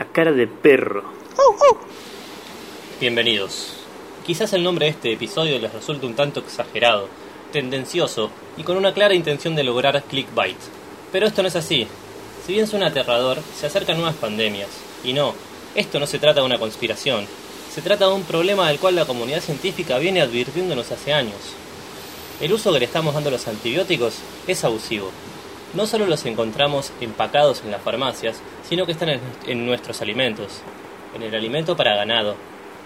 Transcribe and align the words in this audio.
A 0.00 0.04
cara 0.04 0.30
de 0.30 0.46
perro. 0.46 1.02
Bienvenidos. 3.00 3.72
Quizás 4.24 4.52
el 4.52 4.62
nombre 4.62 4.86
de 4.86 4.92
este 4.92 5.12
episodio 5.12 5.58
les 5.58 5.72
resulte 5.72 6.06
un 6.06 6.14
tanto 6.14 6.38
exagerado, 6.38 7.08
tendencioso 7.52 8.30
y 8.56 8.62
con 8.62 8.76
una 8.76 8.94
clara 8.94 9.14
intención 9.14 9.56
de 9.56 9.64
lograr 9.64 10.00
clickbait. 10.04 10.56
Pero 11.10 11.26
esto 11.26 11.42
no 11.42 11.48
es 11.48 11.56
así. 11.56 11.88
Si 12.46 12.52
bien 12.52 12.68
suena 12.68 12.86
aterrador, 12.86 13.38
se 13.56 13.66
acercan 13.66 13.96
nuevas 13.96 14.14
pandemias. 14.14 14.68
Y 15.02 15.14
no, 15.14 15.34
esto 15.74 15.98
no 15.98 16.06
se 16.06 16.20
trata 16.20 16.40
de 16.40 16.46
una 16.46 16.60
conspiración. 16.60 17.26
Se 17.74 17.82
trata 17.82 18.06
de 18.06 18.14
un 18.14 18.22
problema 18.22 18.68
del 18.68 18.78
cual 18.78 18.94
la 18.94 19.04
comunidad 19.04 19.40
científica 19.40 19.98
viene 19.98 20.20
advirtiéndonos 20.20 20.92
hace 20.92 21.12
años. 21.12 21.54
El 22.40 22.52
uso 22.52 22.72
que 22.72 22.78
le 22.78 22.84
estamos 22.84 23.14
dando 23.14 23.30
a 23.30 23.32
los 23.32 23.48
antibióticos 23.48 24.14
es 24.46 24.62
abusivo. 24.62 25.10
No 25.74 25.86
solo 25.86 26.06
los 26.06 26.24
encontramos 26.24 26.92
empacados 27.00 27.62
en 27.62 27.70
las 27.70 27.82
farmacias, 27.82 28.40
sino 28.66 28.86
que 28.86 28.92
están 28.92 29.20
en, 29.46 29.66
nuestros 29.66 30.00
alimentos, 30.00 30.62
en 31.14 31.22
el 31.22 31.34
alimento 31.34 31.76
para 31.76 31.94
ganado, 31.94 32.36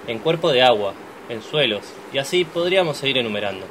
en 0.09 0.19
cuerpo 0.19 0.51
de 0.51 0.63
agua, 0.63 0.93
en 1.29 1.43
suelos, 1.43 1.85
y 2.13 2.19
así 2.19 2.45
podríamos 2.45 2.97
seguir 2.97 3.19
enumerando. 3.19 3.67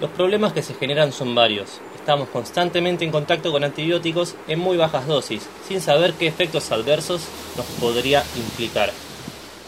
Los 0.00 0.10
problemas 0.10 0.52
que 0.52 0.62
se 0.62 0.74
generan 0.74 1.12
son 1.12 1.34
varios. 1.34 1.80
Estamos 1.96 2.28
constantemente 2.28 3.04
en 3.04 3.10
contacto 3.10 3.50
con 3.50 3.64
antibióticos 3.64 4.36
en 4.46 4.60
muy 4.60 4.76
bajas 4.76 5.08
dosis, 5.08 5.48
sin 5.66 5.80
saber 5.80 6.12
qué 6.14 6.28
efectos 6.28 6.70
adversos 6.70 7.26
nos 7.56 7.66
podría 7.80 8.22
implicar. 8.36 8.92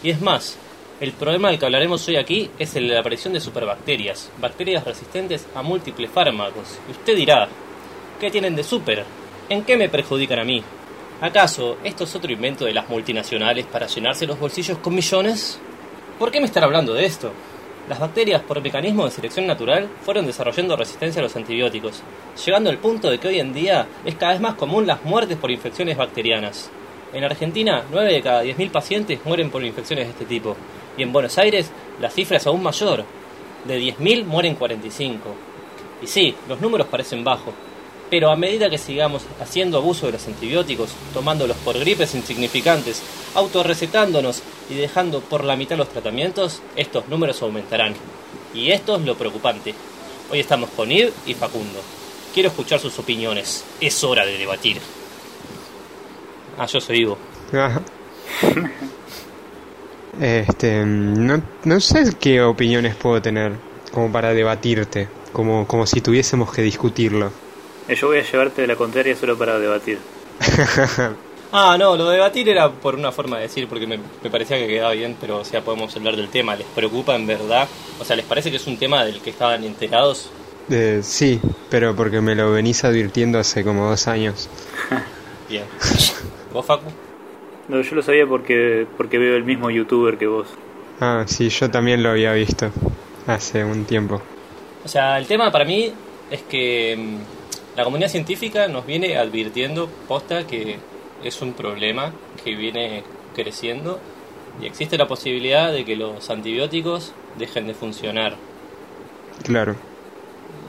Y 0.03 0.11
es 0.11 0.21
más, 0.21 0.57
el 1.01 1.11
problema 1.11 1.49
del 1.49 1.59
que 1.59 1.65
hablaremos 1.65 2.07
hoy 2.07 2.15
aquí 2.15 2.49
es 2.59 2.75
el 2.75 2.87
de 2.87 2.93
la 2.93 3.01
aparición 3.01 3.33
de 3.33 3.41
superbacterias, 3.41 4.31
bacterias 4.39 4.85
resistentes 4.85 5.45
a 5.53 5.61
múltiples 5.61 6.09
fármacos. 6.09 6.79
Y 6.87 6.91
usted 6.91 7.15
dirá, 7.15 7.49
¿qué 8.19 8.31
tienen 8.31 8.55
de 8.55 8.63
super? 8.63 9.05
¿En 9.49 9.63
qué 9.63 9.77
me 9.77 9.89
perjudican 9.89 10.39
a 10.39 10.43
mí? 10.43 10.63
¿Acaso 11.21 11.77
esto 11.83 12.03
es 12.03 12.15
otro 12.15 12.31
invento 12.31 12.65
de 12.65 12.73
las 12.73 12.89
multinacionales 12.89 13.65
para 13.65 13.87
llenarse 13.87 14.25
los 14.25 14.39
bolsillos 14.39 14.79
con 14.79 14.95
millones? 14.95 15.59
¿Por 16.17 16.31
qué 16.31 16.39
me 16.39 16.47
están 16.47 16.63
hablando 16.63 16.93
de 16.93 17.05
esto? 17.05 17.31
Las 17.87 17.99
bacterias, 17.99 18.41
por 18.41 18.61
mecanismo 18.61 19.05
de 19.05 19.11
selección 19.11 19.47
natural, 19.47 19.87
fueron 20.01 20.25
desarrollando 20.25 20.75
resistencia 20.75 21.21
a 21.21 21.23
los 21.23 21.35
antibióticos, 21.35 22.01
llegando 22.45 22.69
al 22.69 22.79
punto 22.79 23.09
de 23.09 23.17
que 23.17 23.29
hoy 23.29 23.39
en 23.39 23.53
día 23.53 23.87
es 24.03 24.15
cada 24.15 24.33
vez 24.33 24.41
más 24.41 24.55
común 24.55 24.85
las 24.85 25.05
muertes 25.05 25.37
por 25.37 25.51
infecciones 25.51 25.95
bacterianas. 25.95 26.69
En 27.13 27.23
Argentina, 27.23 27.83
9 27.89 28.13
de 28.13 28.21
cada 28.21 28.43
10.000 28.43 28.71
pacientes 28.71 29.19
mueren 29.23 29.49
por 29.49 29.63
infecciones 29.63 30.05
de 30.05 30.11
este 30.11 30.25
tipo, 30.25 30.57
y 30.97 31.03
en 31.03 31.13
Buenos 31.13 31.37
Aires 31.37 31.71
la 32.01 32.09
cifra 32.09 32.37
es 32.37 32.47
aún 32.47 32.61
mayor. 32.61 33.05
De 33.63 33.79
10.000 33.79 34.25
mueren 34.25 34.55
45. 34.55 35.35
Y 36.01 36.07
sí, 36.07 36.35
los 36.49 36.59
números 36.59 36.87
parecen 36.87 37.23
bajos, 37.23 37.53
pero 38.09 38.31
a 38.31 38.35
medida 38.35 38.69
que 38.69 38.77
sigamos 38.77 39.23
haciendo 39.41 39.77
abuso 39.77 40.05
de 40.05 40.13
los 40.13 40.27
antibióticos, 40.27 40.89
tomándolos 41.13 41.57
por 41.57 41.77
gripes 41.77 42.15
insignificantes, 42.15 43.01
autorrecetándonos 43.35 44.41
y 44.69 44.75
dejando 44.75 45.21
por 45.21 45.43
la 45.43 45.55
mitad 45.55 45.77
los 45.77 45.89
tratamientos, 45.89 46.61
estos 46.75 47.07
números 47.07 47.41
aumentarán. 47.41 47.93
Y 48.53 48.71
esto 48.71 48.95
es 48.95 49.03
lo 49.03 49.15
preocupante. 49.15 49.73
Hoy 50.31 50.39
estamos 50.39 50.69
con 50.71 50.91
Id 50.91 51.09
y 51.25 51.33
Facundo. 51.33 51.79
Quiero 52.33 52.49
escuchar 52.49 52.79
sus 52.79 52.97
opiniones. 52.99 53.65
Es 53.81 54.03
hora 54.03 54.25
de 54.25 54.37
debatir. 54.37 54.79
Ah, 56.57 56.65
yo 56.65 56.79
soy 56.79 56.99
Ivo. 56.99 57.17
Este, 60.19 60.83
no, 60.83 61.43
no 61.63 61.79
sé 61.79 62.15
qué 62.19 62.41
opiniones 62.41 62.95
puedo 62.95 63.21
tener 63.21 63.53
como 63.91 64.11
para 64.11 64.33
debatirte, 64.33 65.07
como, 65.31 65.67
como 65.67 65.85
si 65.85 66.01
tuviésemos 66.01 66.51
que 66.51 66.63
discutirlo. 66.63 67.31
Eh, 67.87 67.95
Yo 67.95 68.07
voy 68.07 68.17
a 68.19 68.23
llevarte 68.23 68.61
de 68.61 68.67
la 68.67 68.75
contraria 68.75 69.15
solo 69.15 69.37
para 69.37 69.59
debatir. 69.59 69.99
Ah, 71.49 71.77
no, 71.79 71.95
lo 71.95 72.09
de 72.09 72.15
debatir 72.15 72.49
era 72.49 72.69
por 72.69 72.95
una 72.95 73.13
forma 73.13 73.37
de 73.37 73.43
decir, 73.43 73.69
porque 73.69 73.87
me, 73.87 73.97
me 73.97 74.29
parecía 74.29 74.57
que 74.57 74.67
quedaba 74.67 74.91
bien, 74.91 75.15
pero 75.19 75.37
o 75.37 75.45
sea, 75.45 75.61
podemos 75.61 75.95
hablar 75.95 76.17
del 76.17 76.27
tema. 76.27 76.57
¿Les 76.57 76.67
preocupa 76.67 77.15
en 77.15 77.25
verdad? 77.25 77.69
O 78.01 78.03
sea, 78.03 78.17
¿les 78.17 78.25
parece 78.25 78.51
que 78.51 78.57
es 78.57 78.67
un 78.67 78.75
tema 78.75 79.05
del 79.05 79.21
que 79.21 79.29
estaban 79.29 79.63
enterados? 79.63 80.29
Eh, 80.69 80.99
sí, 81.03 81.39
pero 81.69 81.95
porque 81.95 82.19
me 82.19 82.35
lo 82.35 82.51
venís 82.51 82.83
advirtiendo 82.83 83.39
hace 83.39 83.63
como 83.63 83.89
dos 83.89 84.09
años. 84.09 84.49
Bien. 85.49 85.63
¿Vos, 86.51 86.65
Facu? 86.65 86.91
No, 87.69 87.81
yo 87.81 87.95
lo 87.95 88.01
sabía 88.03 88.27
porque, 88.27 88.85
porque 88.97 89.17
veo 89.17 89.37
el 89.37 89.45
mismo 89.45 89.69
youtuber 89.69 90.17
que 90.17 90.27
vos. 90.27 90.47
Ah, 90.99 91.23
sí, 91.27 91.47
yo 91.47 91.71
también 91.71 92.03
lo 92.03 92.09
había 92.09 92.33
visto 92.33 92.69
hace 93.25 93.63
un 93.63 93.85
tiempo. 93.85 94.21
O 94.83 94.87
sea, 94.89 95.17
el 95.17 95.27
tema 95.27 95.49
para 95.49 95.63
mí 95.63 95.93
es 96.29 96.41
que 96.43 96.97
mm, 96.97 97.36
la 97.77 97.83
comunidad 97.83 98.09
científica 98.09 98.67
nos 98.67 98.85
viene 98.85 99.17
advirtiendo 99.17 99.87
posta 100.07 100.45
que 100.47 100.77
es 101.23 101.41
un 101.41 101.53
problema 101.53 102.11
que 102.43 102.55
viene 102.55 103.03
creciendo 103.35 103.99
y 104.61 104.65
existe 104.65 104.97
la 104.97 105.07
posibilidad 105.07 105.71
de 105.71 105.85
que 105.85 105.95
los 105.95 106.29
antibióticos 106.29 107.13
dejen 107.37 107.67
de 107.67 107.73
funcionar 107.75 108.35
Claro. 109.43 109.75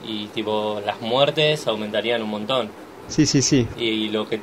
y 0.05 0.27
tipo 0.27 0.81
las 0.85 1.01
muertes 1.01 1.65
aumentarían 1.67 2.21
un 2.21 2.29
montón. 2.29 2.69
Sí, 3.07 3.25
sí, 3.25 3.41
sí. 3.41 3.67
Y 3.77 4.09
lo 4.09 4.29
que 4.29 4.39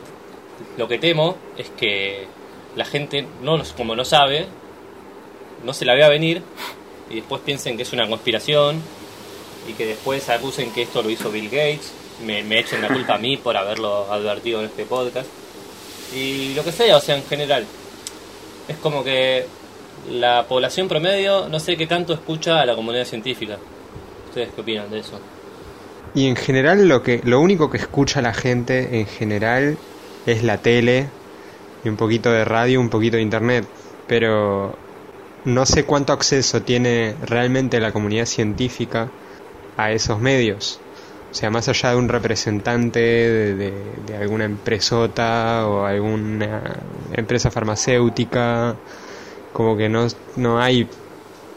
lo 0.76 0.88
que 0.88 0.98
temo 0.98 1.36
es 1.56 1.70
que 1.70 2.26
la 2.74 2.84
gente 2.84 3.26
no 3.42 3.62
como 3.76 3.94
no 3.94 4.04
sabe, 4.04 4.46
no 5.64 5.72
se 5.72 5.84
la 5.84 5.94
vea 5.94 6.08
venir 6.08 6.42
y 7.08 7.16
después 7.16 7.40
piensen 7.42 7.76
que 7.76 7.84
es 7.84 7.92
una 7.92 8.08
conspiración 8.08 8.82
y 9.68 9.74
que 9.74 9.86
después 9.86 10.28
acusen 10.28 10.72
que 10.72 10.82
esto 10.82 11.02
lo 11.02 11.10
hizo 11.10 11.30
Bill 11.30 11.46
Gates, 11.48 11.92
me, 12.24 12.58
echen 12.58 12.82
la 12.82 12.88
culpa 12.88 13.14
a 13.14 13.18
mí 13.18 13.36
por 13.36 13.56
haberlo 13.56 14.10
advertido 14.12 14.60
en 14.60 14.66
este 14.66 14.84
podcast. 14.84 15.28
Y 16.14 16.54
lo 16.54 16.64
que 16.64 16.72
sea, 16.72 16.96
o 16.96 17.00
sea, 17.00 17.16
en 17.16 17.24
general. 17.24 17.64
Es 18.68 18.76
como 18.78 19.04
que 19.04 19.46
la 20.10 20.44
población 20.48 20.88
promedio 20.88 21.48
no 21.48 21.60
sé 21.60 21.76
qué 21.76 21.86
tanto 21.86 22.12
escucha 22.12 22.60
a 22.60 22.66
la 22.66 22.74
comunidad 22.74 23.04
científica. 23.04 23.58
¿Ustedes 24.28 24.50
qué 24.54 24.60
opinan 24.60 24.90
de 24.90 25.00
eso? 25.00 25.20
Y 26.14 26.26
en 26.26 26.36
general 26.36 26.88
lo 26.88 27.02
que 27.02 27.20
lo 27.24 27.40
único 27.40 27.70
que 27.70 27.78
escucha 27.78 28.22
la 28.22 28.32
gente 28.32 29.00
en 29.00 29.06
general 29.06 29.76
es 30.24 30.42
la 30.42 30.58
tele 30.58 31.08
y 31.84 31.88
un 31.88 31.96
poquito 31.96 32.32
de 32.32 32.44
radio, 32.44 32.80
un 32.80 32.88
poquito 32.88 33.16
de 33.16 33.22
internet, 33.22 33.66
pero 34.06 34.76
no 35.44 35.66
sé 35.66 35.84
cuánto 35.84 36.12
acceso 36.12 36.62
tiene 36.62 37.14
realmente 37.22 37.78
la 37.80 37.92
comunidad 37.92 38.26
científica 38.26 39.10
a 39.76 39.92
esos 39.92 40.18
medios. 40.18 40.80
Sea, 41.36 41.50
más 41.50 41.68
allá 41.68 41.90
de 41.90 41.96
un 41.96 42.08
representante 42.08 42.98
de, 42.98 43.54
de- 43.56 43.92
de 44.06 44.16
alguna 44.16 44.46
empresota 44.46 45.66
o 45.68 45.84
alguna 45.84 46.62
empresa 47.12 47.50
farmacéutica, 47.50 48.74
como 49.52 49.76
que 49.76 49.90
no, 49.90 50.06
no 50.36 50.58
hay 50.58 50.88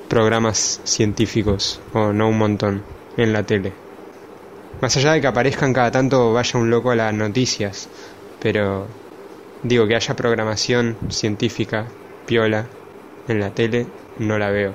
programas 0.10 0.82
científicos, 0.84 1.80
o 1.94 2.12
no 2.12 2.28
un 2.28 2.38
montón, 2.38 2.84
en 3.16 3.32
la 3.32 3.44
tele. 3.44 3.72
Más 4.82 4.98
allá 4.98 5.14
de 5.14 5.22
que 5.22 5.28
aparezcan 5.28 5.72
cada 5.72 5.92
tanto 5.92 6.34
vaya 6.34 6.60
un 6.60 6.70
loco 6.70 6.92
a 6.92 6.96
las 6.98 7.14
noticias, 7.14 7.88
pero 8.42 8.86
digo 9.64 9.88
que 9.88 9.96
haya 9.96 10.14
programación 10.14 10.98
científica, 11.10 11.86
piola, 12.26 12.66
en 13.30 13.40
la 13.40 13.52
tele, 13.52 13.88
no 14.18 14.38
la 14.38 14.50
veo. 14.50 14.74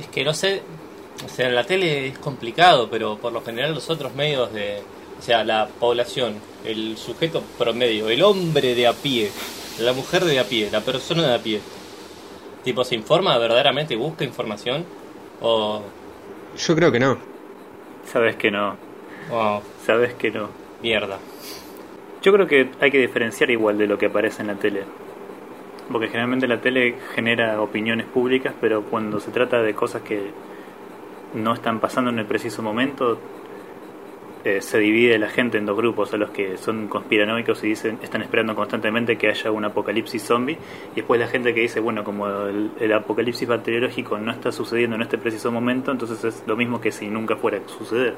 Es 0.00 0.06
que 0.06 0.24
no 0.24 0.32
sé, 0.32 0.62
o 1.24 1.28
sea, 1.28 1.48
en 1.48 1.54
la 1.54 1.64
tele 1.64 2.08
es 2.08 2.18
complicado, 2.18 2.88
pero 2.90 3.16
por 3.16 3.32
lo 3.32 3.42
general 3.42 3.74
los 3.74 3.88
otros 3.90 4.14
medios 4.14 4.52
de, 4.52 4.82
o 5.18 5.22
sea, 5.22 5.44
la 5.44 5.66
población, 5.66 6.34
el 6.64 6.96
sujeto 6.96 7.42
promedio, 7.58 8.08
el 8.08 8.22
hombre 8.22 8.74
de 8.74 8.86
a 8.86 8.92
pie, 8.92 9.30
la 9.80 9.92
mujer 9.92 10.24
de 10.24 10.38
a 10.38 10.44
pie, 10.44 10.68
la 10.70 10.80
persona 10.80 11.26
de 11.26 11.34
a 11.34 11.38
pie, 11.38 11.60
tipo, 12.62 12.84
¿se 12.84 12.94
informa 12.94 13.36
verdaderamente, 13.38 13.96
busca 13.96 14.24
información? 14.24 14.84
O, 15.40 15.82
Yo 16.56 16.74
creo 16.74 16.92
que 16.92 17.00
no. 17.00 17.18
Sabes 18.06 18.36
que 18.36 18.50
no. 18.50 18.76
o 19.30 19.62
Sabes 19.84 20.14
que 20.14 20.30
no. 20.30 20.48
mierda. 20.82 21.18
Yo 22.22 22.32
creo 22.32 22.46
que 22.46 22.70
hay 22.80 22.90
que 22.90 22.98
diferenciar 22.98 23.50
igual 23.50 23.76
de 23.76 23.86
lo 23.86 23.98
que 23.98 24.06
aparece 24.06 24.42
en 24.42 24.48
la 24.48 24.54
tele. 24.54 24.84
Porque 25.90 26.08
generalmente 26.08 26.48
la 26.48 26.60
tele 26.60 26.96
genera 27.14 27.60
opiniones 27.60 28.06
públicas, 28.06 28.54
pero 28.60 28.82
cuando 28.84 29.20
se 29.20 29.30
trata 29.30 29.60
de 29.60 29.74
cosas 29.74 30.02
que 30.02 30.30
no 31.34 31.54
están 31.54 31.80
pasando 31.80 32.10
en 32.10 32.18
el 32.18 32.26
preciso 32.26 32.62
momento, 32.62 33.18
eh, 34.44 34.60
se 34.60 34.78
divide 34.78 35.18
la 35.18 35.28
gente 35.28 35.56
en 35.56 35.64
dos 35.64 35.76
grupos, 35.76 36.12
a 36.12 36.18
los 36.18 36.30
que 36.30 36.58
son 36.58 36.86
conspiranoicos 36.88 37.64
y 37.64 37.68
dicen 37.68 37.98
están 38.02 38.20
esperando 38.20 38.54
constantemente 38.54 39.16
que 39.16 39.28
haya 39.28 39.50
un 39.50 39.64
apocalipsis 39.64 40.22
zombie, 40.22 40.58
y 40.92 40.96
después 40.96 41.18
la 41.18 41.28
gente 41.28 41.54
que 41.54 41.60
dice, 41.60 41.80
bueno, 41.80 42.04
como 42.04 42.28
el, 42.28 42.72
el 42.78 42.92
apocalipsis 42.92 43.48
bacteriológico 43.48 44.18
no 44.18 44.32
está 44.32 44.52
sucediendo 44.52 44.96
en 44.96 45.02
este 45.02 45.16
preciso 45.16 45.50
momento, 45.50 45.90
entonces 45.92 46.22
es 46.24 46.44
lo 46.46 46.56
mismo 46.56 46.80
que 46.80 46.92
si 46.92 47.08
nunca 47.08 47.36
fuera 47.36 47.58
a 47.58 47.68
suceder. 47.68 48.14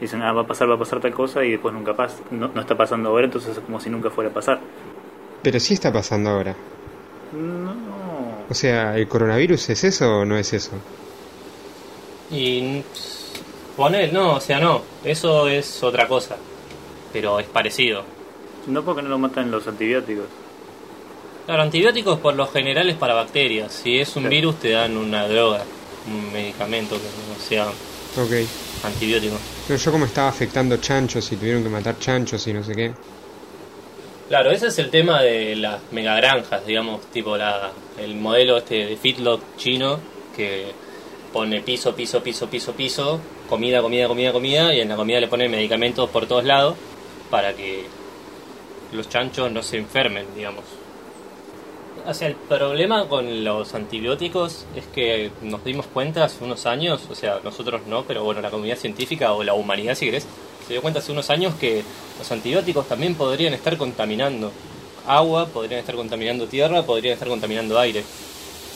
Dicen, 0.00 0.22
ah, 0.22 0.32
va 0.32 0.42
a 0.42 0.46
pasar, 0.46 0.68
va 0.68 0.74
a 0.74 0.78
pasar 0.78 1.00
tal 1.00 1.12
cosa 1.12 1.44
y 1.44 1.52
después 1.52 1.72
nunca 1.72 1.94
pasa. 1.94 2.22
No, 2.32 2.48
no 2.48 2.60
está 2.60 2.76
pasando 2.76 3.10
ahora, 3.10 3.26
entonces 3.26 3.56
es 3.56 3.62
como 3.62 3.78
si 3.78 3.88
nunca 3.88 4.10
fuera 4.10 4.30
a 4.30 4.34
pasar. 4.34 4.60
Pero 5.42 5.60
sí 5.60 5.74
está 5.74 5.92
pasando 5.92 6.30
ahora. 6.30 6.56
No. 7.32 7.72
O 8.48 8.54
sea, 8.54 8.96
¿el 8.96 9.06
coronavirus 9.08 9.70
es 9.70 9.84
eso 9.84 10.18
o 10.18 10.24
no 10.24 10.36
es 10.36 10.52
eso? 10.52 10.72
Y 12.32 12.82
poner, 13.76 14.12
no, 14.12 14.34
o 14.36 14.40
sea, 14.40 14.58
no, 14.58 14.82
eso 15.04 15.48
es 15.48 15.82
otra 15.82 16.08
cosa, 16.08 16.36
pero 17.12 17.38
es 17.38 17.46
parecido. 17.46 18.02
No 18.66 18.82
porque 18.84 19.02
no 19.02 19.08
lo 19.08 19.18
matan 19.18 19.50
los 19.50 19.66
antibióticos. 19.66 20.26
Claro, 21.46 21.62
antibióticos 21.62 22.18
por 22.20 22.34
lo 22.34 22.46
general 22.46 22.88
es 22.88 22.96
para 22.96 23.14
bacterias. 23.14 23.72
Si 23.72 23.98
es 23.98 24.14
un 24.16 24.22
Claro. 24.22 24.30
virus 24.30 24.60
te 24.60 24.70
dan 24.70 24.96
una 24.96 25.26
droga, 25.26 25.62
un 26.06 26.32
medicamento 26.32 26.96
que 26.96 27.02
no 27.02 27.44
sea 27.44 27.66
Ok. 27.66 28.46
antibiótico. 28.84 29.36
Pero 29.66 29.78
yo 29.78 29.92
como 29.92 30.04
estaba 30.04 30.28
afectando 30.28 30.76
chanchos 30.76 31.30
y 31.32 31.36
tuvieron 31.36 31.62
que 31.64 31.68
matar 31.68 31.98
chanchos 31.98 32.46
y 32.46 32.52
no 32.52 32.62
sé 32.62 32.74
qué. 32.74 32.92
Claro, 34.28 34.50
ese 34.52 34.68
es 34.68 34.78
el 34.78 34.88
tema 34.90 35.20
de 35.20 35.56
las 35.56 35.80
megagranjas, 35.90 36.64
digamos, 36.64 37.02
tipo 37.12 37.36
la, 37.36 37.72
el 37.98 38.14
modelo 38.14 38.56
este 38.58 38.86
de 38.86 38.96
Fitlock 38.96 39.42
chino 39.58 39.98
que 40.36 40.72
pone 41.32 41.60
piso, 41.60 41.94
piso, 41.94 42.22
piso, 42.22 42.48
piso, 42.48 42.72
piso, 42.72 43.20
comida, 43.48 43.82
comida, 43.82 44.08
comida, 44.08 44.32
comida, 44.32 44.74
y 44.74 44.80
en 44.80 44.88
la 44.88 44.96
comida 44.96 45.20
le 45.20 45.28
ponen 45.28 45.50
medicamentos 45.50 46.08
por 46.10 46.26
todos 46.26 46.44
lados 46.44 46.76
para 47.30 47.54
que 47.54 47.84
los 48.92 49.08
chanchos 49.08 49.50
no 49.50 49.62
se 49.62 49.78
enfermen, 49.78 50.26
digamos. 50.36 50.64
O 52.04 52.14
sea, 52.14 52.28
el 52.28 52.34
problema 52.34 53.08
con 53.08 53.44
los 53.44 53.74
antibióticos 53.74 54.66
es 54.74 54.84
que 54.86 55.30
nos 55.40 55.64
dimos 55.64 55.86
cuenta 55.86 56.24
hace 56.24 56.42
unos 56.44 56.66
años, 56.66 57.02
o 57.08 57.14
sea, 57.14 57.40
nosotros 57.44 57.82
no, 57.86 58.04
pero 58.04 58.24
bueno, 58.24 58.40
la 58.40 58.50
comunidad 58.50 58.76
científica 58.76 59.32
o 59.32 59.44
la 59.44 59.54
humanidad, 59.54 59.94
si 59.94 60.06
querés, 60.06 60.26
se 60.66 60.74
dio 60.74 60.82
cuenta 60.82 60.98
hace 60.98 61.12
unos 61.12 61.30
años 61.30 61.54
que 61.54 61.82
los 62.18 62.30
antibióticos 62.30 62.88
también 62.88 63.14
podrían 63.14 63.54
estar 63.54 63.76
contaminando 63.76 64.50
agua, 65.06 65.46
podrían 65.46 65.80
estar 65.80 65.94
contaminando 65.94 66.46
tierra, 66.46 66.82
podrían 66.82 67.14
estar 67.14 67.28
contaminando 67.28 67.78
aire. 67.78 68.04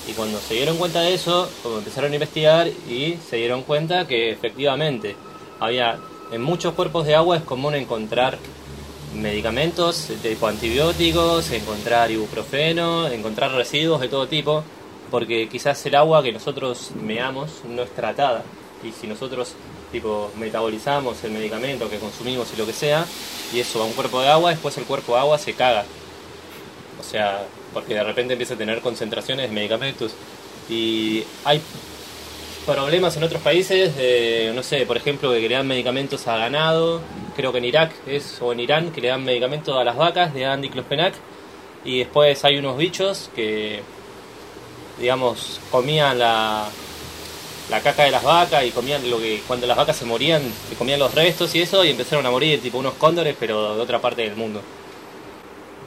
Y 0.08 0.12
cuando 0.12 0.38
se 0.38 0.54
dieron 0.54 0.76
cuenta 0.76 1.00
de 1.00 1.14
eso, 1.14 1.50
como 1.62 1.78
empezaron 1.78 2.12
a 2.12 2.14
investigar 2.14 2.68
y 2.68 3.18
se 3.28 3.36
dieron 3.36 3.62
cuenta 3.62 4.06
que 4.06 4.30
efectivamente 4.30 5.16
había 5.58 5.98
en 6.30 6.42
muchos 6.42 6.74
cuerpos 6.74 7.06
de 7.06 7.14
agua 7.14 7.36
es 7.36 7.42
común 7.42 7.74
encontrar 7.74 8.38
medicamentos 9.14 10.10
tipo 10.22 10.46
antibióticos, 10.46 11.50
encontrar 11.50 12.10
ibuprofeno, 12.10 13.08
encontrar 13.08 13.52
residuos 13.52 14.00
de 14.00 14.08
todo 14.08 14.26
tipo, 14.26 14.62
porque 15.10 15.48
quizás 15.48 15.84
el 15.86 15.94
agua 15.94 16.22
que 16.22 16.32
nosotros 16.32 16.90
meamos 17.02 17.62
no 17.68 17.82
es 17.82 17.90
tratada. 17.94 18.44
Y 18.84 18.92
si 18.92 19.06
nosotros 19.06 19.54
tipo 19.90 20.30
metabolizamos 20.36 21.22
el 21.24 21.30
medicamento 21.30 21.88
que 21.88 21.98
consumimos 21.98 22.48
y 22.54 22.58
lo 22.58 22.66
que 22.66 22.72
sea, 22.72 23.06
y 23.52 23.60
eso 23.60 23.78
va 23.78 23.84
a 23.86 23.88
un 23.88 23.94
cuerpo 23.94 24.20
de 24.20 24.28
agua, 24.28 24.50
después 24.50 24.76
el 24.78 24.84
cuerpo 24.84 25.14
de 25.14 25.20
agua 25.20 25.38
se 25.38 25.54
caga. 25.54 25.84
O 27.00 27.04
sea, 27.04 27.46
porque 27.76 27.92
de 27.92 28.02
repente 28.02 28.32
empieza 28.32 28.54
a 28.54 28.56
tener 28.56 28.80
concentraciones 28.80 29.50
de 29.50 29.54
medicamentos. 29.54 30.12
Y 30.66 31.22
hay 31.44 31.60
problemas 32.64 33.14
en 33.18 33.22
otros 33.22 33.42
países, 33.42 33.94
de, 33.98 34.50
no 34.54 34.62
sé, 34.62 34.86
por 34.86 34.96
ejemplo, 34.96 35.30
que 35.30 35.46
le 35.46 35.54
dan 35.54 35.66
medicamentos 35.66 36.26
a 36.26 36.38
ganado, 36.38 37.02
creo 37.36 37.52
que 37.52 37.58
en 37.58 37.66
Irak 37.66 37.92
es, 38.06 38.40
o 38.40 38.50
en 38.54 38.60
Irán, 38.60 38.92
que 38.92 39.02
le 39.02 39.08
dan 39.08 39.22
medicamentos 39.22 39.76
a 39.76 39.84
las 39.84 39.94
vacas, 39.94 40.32
le 40.32 40.40
dan 40.40 40.62
diclofenac, 40.62 41.12
y 41.84 41.98
después 41.98 42.42
hay 42.46 42.56
unos 42.56 42.78
bichos 42.78 43.28
que, 43.36 43.82
digamos, 44.98 45.60
comían 45.70 46.18
la, 46.18 46.70
la 47.68 47.80
caca 47.82 48.04
de 48.04 48.10
las 48.10 48.22
vacas 48.22 48.64
y 48.64 48.70
comían 48.70 49.10
lo 49.10 49.18
que, 49.18 49.42
cuando 49.46 49.66
las 49.66 49.76
vacas 49.76 49.98
se 49.98 50.06
morían, 50.06 50.40
comían 50.78 50.98
los 50.98 51.14
restos 51.14 51.54
y 51.54 51.60
eso, 51.60 51.84
y 51.84 51.90
empezaron 51.90 52.24
a 52.24 52.30
morir 52.30 52.58
tipo 52.62 52.78
unos 52.78 52.94
cóndores, 52.94 53.36
pero 53.38 53.76
de 53.76 53.82
otra 53.82 54.00
parte 54.00 54.22
del 54.22 54.34
mundo. 54.34 54.62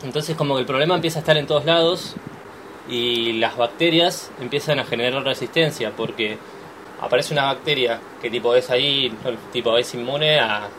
Entonces 0.03 0.35
como 0.35 0.55
que 0.55 0.61
el 0.61 0.65
problema 0.65 0.95
empieza 0.95 1.19
a 1.19 1.21
estar 1.21 1.37
en 1.37 1.45
todos 1.45 1.65
lados 1.65 2.15
y 2.89 3.33
las 3.33 3.57
bacterias 3.57 4.31
empiezan 4.39 4.79
a 4.79 4.85
generar 4.85 5.23
resistencia 5.23 5.91
porque 5.95 6.37
aparece 7.01 7.33
una 7.33 7.45
bacteria 7.45 7.99
que 8.21 8.29
tipo 8.29 8.55
es 8.55 8.69
ahí, 8.69 9.13
tipo 9.51 9.77
es 9.77 9.93
inmune 9.93 10.39
a, 10.39 10.69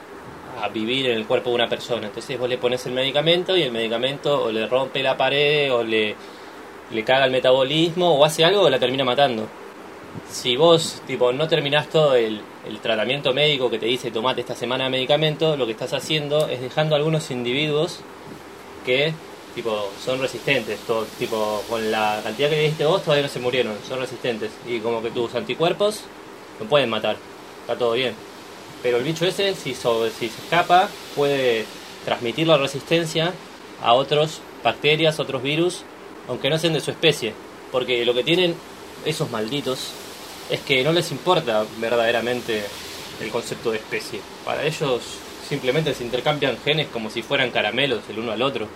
a 0.61 0.69
vivir 0.69 1.07
en 1.07 1.17
el 1.17 1.27
cuerpo 1.27 1.51
de 1.51 1.57
una 1.57 1.69
persona. 1.69 2.07
Entonces 2.07 2.39
vos 2.39 2.49
le 2.49 2.59
pones 2.59 2.85
el 2.87 2.93
medicamento 2.93 3.57
y 3.57 3.63
el 3.63 3.73
medicamento 3.73 4.45
o 4.45 4.51
le 4.51 4.67
rompe 4.67 5.03
la 5.03 5.17
pared 5.17 5.73
o 5.73 5.83
le, 5.83 6.15
le 6.91 7.05
caga 7.05 7.27
el 7.27 7.31
metabolismo 7.31 8.15
o 8.15 8.25
hace 8.25 8.45
algo 8.45 8.63
o 8.63 8.71
la 8.71 8.79
termina 8.79 9.05
matando. 9.05 9.47
Si 10.29 10.57
vos 10.57 11.03
tipo 11.07 11.33
no 11.33 11.47
terminás 11.47 11.89
todo 11.89 12.17
el, 12.17 12.41
el 12.67 12.79
tratamiento 12.81 13.33
médico 13.33 13.71
que 13.71 13.79
te 13.79 13.87
dice 13.87 14.11
tomate 14.11 14.41
esta 14.41 14.57
semana 14.57 14.85
de 14.85 14.91
medicamento, 14.91 15.57
lo 15.57 15.67
que 15.67 15.73
estás 15.73 15.93
haciendo 15.93 16.49
es 16.49 16.61
dejando 16.61 16.95
a 16.95 16.99
algunos 16.99 17.31
individuos 17.31 18.01
que 18.85 19.13
tipo 19.55 19.91
son 20.05 20.21
resistentes, 20.21 20.79
todo, 20.87 21.05
tipo 21.19 21.63
con 21.69 21.91
la 21.91 22.21
cantidad 22.23 22.49
que 22.51 22.57
le 22.57 22.63
diste 22.69 22.85
vos 22.87 23.03
todavía 23.03 23.25
no 23.27 23.33
se 23.33 23.41
murieron, 23.41 23.77
son 23.89 23.99
resistentes. 24.01 24.51
Y 24.67 24.79
como 24.81 25.03
que 25.03 25.11
tus 25.11 25.35
anticuerpos 25.35 26.01
no 26.61 26.67
pueden 26.67 26.89
matar, 26.91 27.17
está 27.63 27.77
todo 27.77 27.93
bien. 27.93 28.15
Pero 28.83 28.99
el 28.99 29.05
bicho 29.05 29.27
ese 29.27 29.55
si, 29.55 29.75
so- 29.75 30.09
si 30.09 30.29
se 30.29 30.41
escapa 30.43 30.89
puede 31.17 31.65
transmitir 32.05 32.47
la 32.47 32.57
resistencia 32.57 33.33
a 33.83 33.93
otros 33.95 34.41
bacterias, 34.63 35.19
otros 35.21 35.43
virus, 35.43 35.83
aunque 36.29 36.49
no 36.49 36.59
sean 36.59 36.73
de 36.73 36.81
su 36.81 36.91
especie, 36.91 37.35
porque 37.73 38.05
lo 38.05 38.15
que 38.15 38.23
tienen 38.25 38.55
esos 39.05 39.31
malditos 39.31 39.89
es 40.51 40.61
que 40.61 40.83
no 40.85 40.93
les 40.93 41.11
importa 41.11 41.65
verdaderamente 41.79 42.65
el 43.21 43.31
concepto 43.31 43.71
de 43.71 43.79
especie. 43.79 44.21
Para 44.45 44.65
ellos 44.65 45.03
simplemente 45.51 45.95
se 45.95 46.05
intercambian 46.05 46.57
genes 46.65 46.87
como 46.87 47.11
si 47.11 47.23
fueran 47.23 47.51
caramelos 47.51 48.03
el 48.09 48.21
uno 48.21 48.31
al 48.31 48.41
otro. 48.41 48.69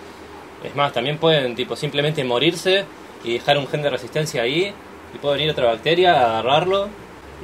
Es 0.61 0.75
más, 0.75 0.91
también 0.91 1.17
pueden 1.17 1.55
tipo 1.55 1.77
simplemente 1.77 2.21
morirse 2.25 2.83
y 3.23 3.33
dejar 3.33 3.57
un 3.57 3.65
gen 3.65 3.81
de 3.81 3.89
resistencia 3.89 4.41
ahí 4.41 4.73
y 5.13 5.17
puede 5.17 5.37
venir 5.37 5.51
otra 5.51 5.67
bacteria, 5.67 6.11
agarrarlo 6.11 6.89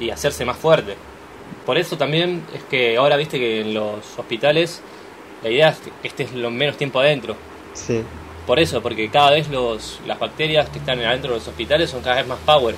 y 0.02 0.10
hacerse 0.10 0.44
más 0.44 0.58
fuerte. 0.58 0.96
Por 1.66 1.78
eso 1.78 1.98
también 1.98 2.44
es 2.54 2.62
que 2.64 2.98
ahora 2.98 3.16
viste 3.16 3.40
que 3.40 3.62
en 3.62 3.74
los 3.74 4.20
hospitales 4.20 4.82
la 5.44 5.50
idea 5.50 5.70
es 5.70 5.78
que 6.02 6.08
estés 6.10 6.34
lo 6.34 6.52
menos 6.52 6.76
tiempo 6.76 7.00
adentro. 7.00 7.38
Sí. 7.74 8.04
Por 8.46 8.60
eso, 8.60 8.82
porque 8.82 9.10
cada 9.10 9.32
vez 9.32 9.50
los, 9.50 10.02
las 10.06 10.20
bacterias 10.20 10.68
que 10.70 10.80
están 10.80 11.00
adentro 11.00 11.32
de 11.32 11.38
los 11.38 11.48
hospitales 11.48 11.90
son 11.90 12.02
cada 12.02 12.18
vez 12.18 12.28
más 12.28 12.40
power. 12.40 12.76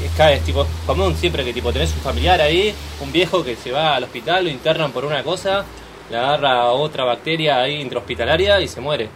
Y 0.00 0.06
es 0.06 0.12
cada 0.16 0.30
vez 0.30 0.42
tipo 0.42 0.66
común 0.86 1.14
siempre 1.16 1.44
que 1.44 1.52
tipo 1.52 1.72
tenés 1.72 1.92
un 1.94 2.00
familiar 2.00 2.40
ahí, 2.40 2.74
un 3.00 3.12
viejo 3.12 3.42
que 3.42 3.56
se 3.56 3.72
va 3.72 3.96
al 3.96 4.04
hospital, 4.04 4.44
lo 4.44 4.50
internan 4.50 4.92
por 4.92 5.04
una 5.04 5.22
cosa, 5.22 5.64
le 6.10 6.16
agarra 6.16 6.70
otra 6.72 7.04
bacteria 7.04 7.60
ahí 7.60 7.80
intrahospitalaria 7.80 8.60
y 8.60 8.68
se 8.68 8.80
muere. 8.80 9.08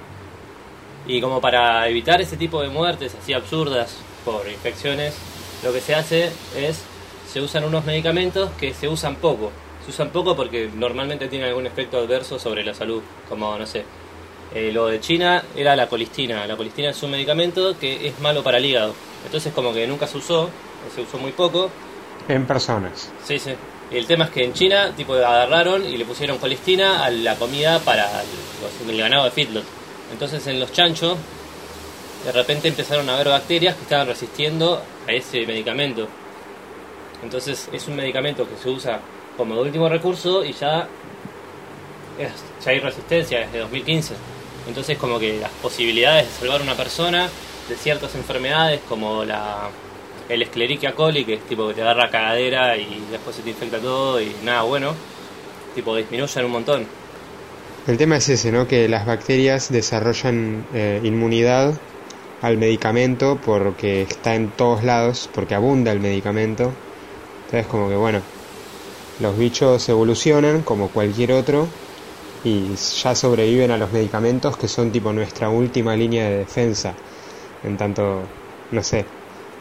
Y 1.07 1.21
como 1.21 1.41
para 1.41 1.89
evitar 1.89 2.21
ese 2.21 2.37
tipo 2.37 2.63
de 2.63 2.69
muertes 2.69 3.15
así 3.21 3.33
absurdas 3.33 3.97
por 4.25 4.49
infecciones, 4.49 5.15
lo 5.63 5.73
que 5.73 5.81
se 5.81 5.95
hace 5.95 6.31
es 6.57 6.83
se 7.31 7.41
usan 7.41 7.65
unos 7.65 7.85
medicamentos 7.85 8.51
que 8.59 8.75
se 8.75 8.89
usan 8.89 9.17
poco. 9.17 9.53
Se 9.85 9.91
usan 9.91 10.11
poco 10.11 10.37
porque 10.37 10.71
normalmente 10.75 11.29
tienen 11.29 11.49
algún 11.49 11.67
efecto 11.67 11.99
adverso 11.99 12.39
sobre 12.39 12.65
la 12.65 12.75
salud, 12.75 13.03
como 13.29 13.57
no 13.57 13.67
sé, 13.67 13.85
eh, 14.55 14.73
lo 14.73 14.87
de 14.87 15.01
China 15.01 15.45
era 15.55 15.77
la 15.77 15.89
colistina. 15.89 16.47
La 16.47 16.57
colistina 16.57 16.91
es 16.91 17.03
un 17.03 17.13
medicamento 17.13 17.79
que 17.79 18.09
es 18.09 18.19
malo 18.21 18.43
para 18.43 18.59
el 18.59 18.65
hígado. 18.65 18.95
Entonces 19.25 19.53
como 19.53 19.73
que 19.73 19.87
nunca 19.87 20.07
se 20.07 20.19
usó, 20.19 20.51
se 20.95 21.03
usó 21.03 21.19
muy 21.19 21.33
poco. 21.33 21.71
En 22.29 22.47
personas. 22.47 23.11
Sí, 23.25 23.39
sí. 23.39 23.53
Y 23.91 23.97
el 23.97 24.07
tema 24.07 24.27
es 24.27 24.31
que 24.31 24.45
en 24.45 24.53
China 24.53 24.93
tipo 24.97 25.15
agarraron 25.15 25.85
y 25.85 25.97
le 25.97 26.05
pusieron 26.05 26.39
colistina 26.39 27.05
a 27.05 27.11
la 27.11 27.35
comida 27.37 27.81
para 27.81 28.05
los- 28.05 28.89
el 28.89 28.97
ganado 29.01 29.25
de 29.25 29.31
feedlot. 29.33 29.65
Entonces 30.13 30.47
en 30.47 30.61
los 30.61 30.73
chanchos 30.73 31.17
de 32.25 32.33
repente 32.33 32.69
empezaron 32.69 33.09
a 33.09 33.15
haber 33.15 33.29
bacterias 33.29 33.75
que 33.75 33.83
estaban 33.83 34.07
resistiendo 34.07 34.81
a 35.09 35.13
ese 35.13 35.45
medicamento. 35.47 36.07
Entonces 37.23 37.69
es 37.73 37.89
un 37.89 37.97
medicamento 37.97 38.47
que 38.49 38.57
se 38.63 38.69
usa 38.71 39.01
como 39.37 39.59
último 39.61 39.89
recurso 39.89 40.45
y 40.45 40.53
ya, 40.53 40.87
es- 42.19 42.65
ya 42.65 42.71
hay 42.71 42.81
resistencia 42.81 43.41
desde 43.41 43.59
2015. 43.59 44.15
Entonces 44.69 44.99
como 44.99 45.19
que 45.19 45.39
las 45.41 45.51
posibilidades 45.63 46.27
de 46.29 46.33
salvar 46.39 46.61
a 46.61 46.65
una 46.65 46.75
persona 46.77 47.29
de 47.69 47.77
ciertas 47.77 48.15
enfermedades 48.15 48.81
como 48.89 49.25
la 49.25 49.69
el 50.31 50.43
Escherichia 50.43 50.95
coli, 50.95 51.25
que 51.25 51.35
es 51.35 51.41
tipo 51.43 51.69
que 51.69 51.75
te 51.75 51.83
agarra 51.83 52.09
cagadera 52.09 52.77
y 52.77 53.05
después 53.11 53.35
se 53.37 53.43
te 53.43 53.51
infecta 53.51 53.79
todo 53.79 54.21
y 54.21 54.33
nada 54.45 54.63
bueno, 54.63 54.95
tipo 55.75 55.97
disminuyen 55.97 56.45
un 56.45 56.53
montón. 56.53 56.87
El 57.87 57.97
tema 57.97 58.17
es 58.17 58.29
ese, 58.29 58.53
¿no? 58.53 58.69
Que 58.69 58.89
las 58.89 59.07
bacterias 59.07 59.73
desarrollan 59.73 60.65
eh, 60.73 61.01
inmunidad 61.03 61.75
al 62.43 62.59
medicamento 62.59 63.39
porque 63.45 64.03
está 64.03 64.35
en 64.35 64.51
todos 64.51 64.85
lados, 64.85 65.29
porque 65.35 65.55
abunda 65.55 65.91
el 65.91 65.99
medicamento. 65.99 66.71
Entonces 67.47 67.67
como 67.67 67.89
que 67.89 67.97
bueno, 67.97 68.21
los 69.19 69.37
bichos 69.37 69.89
evolucionan 69.89 70.63
como 70.63 70.89
cualquier 70.89 71.33
otro 71.33 71.67
y 72.45 72.75
ya 72.75 73.15
sobreviven 73.15 73.73
a 73.73 73.77
los 73.77 73.93
medicamentos 73.93 74.57
que 74.57 74.69
son 74.69 74.93
tipo 74.93 75.13
nuestra 75.13 75.51
última 75.51 75.97
línea 75.97 76.29
de 76.29 76.39
defensa. 76.39 76.95
En 77.65 77.77
tanto, 77.77 78.23
no 78.71 78.83
sé, 78.83 79.05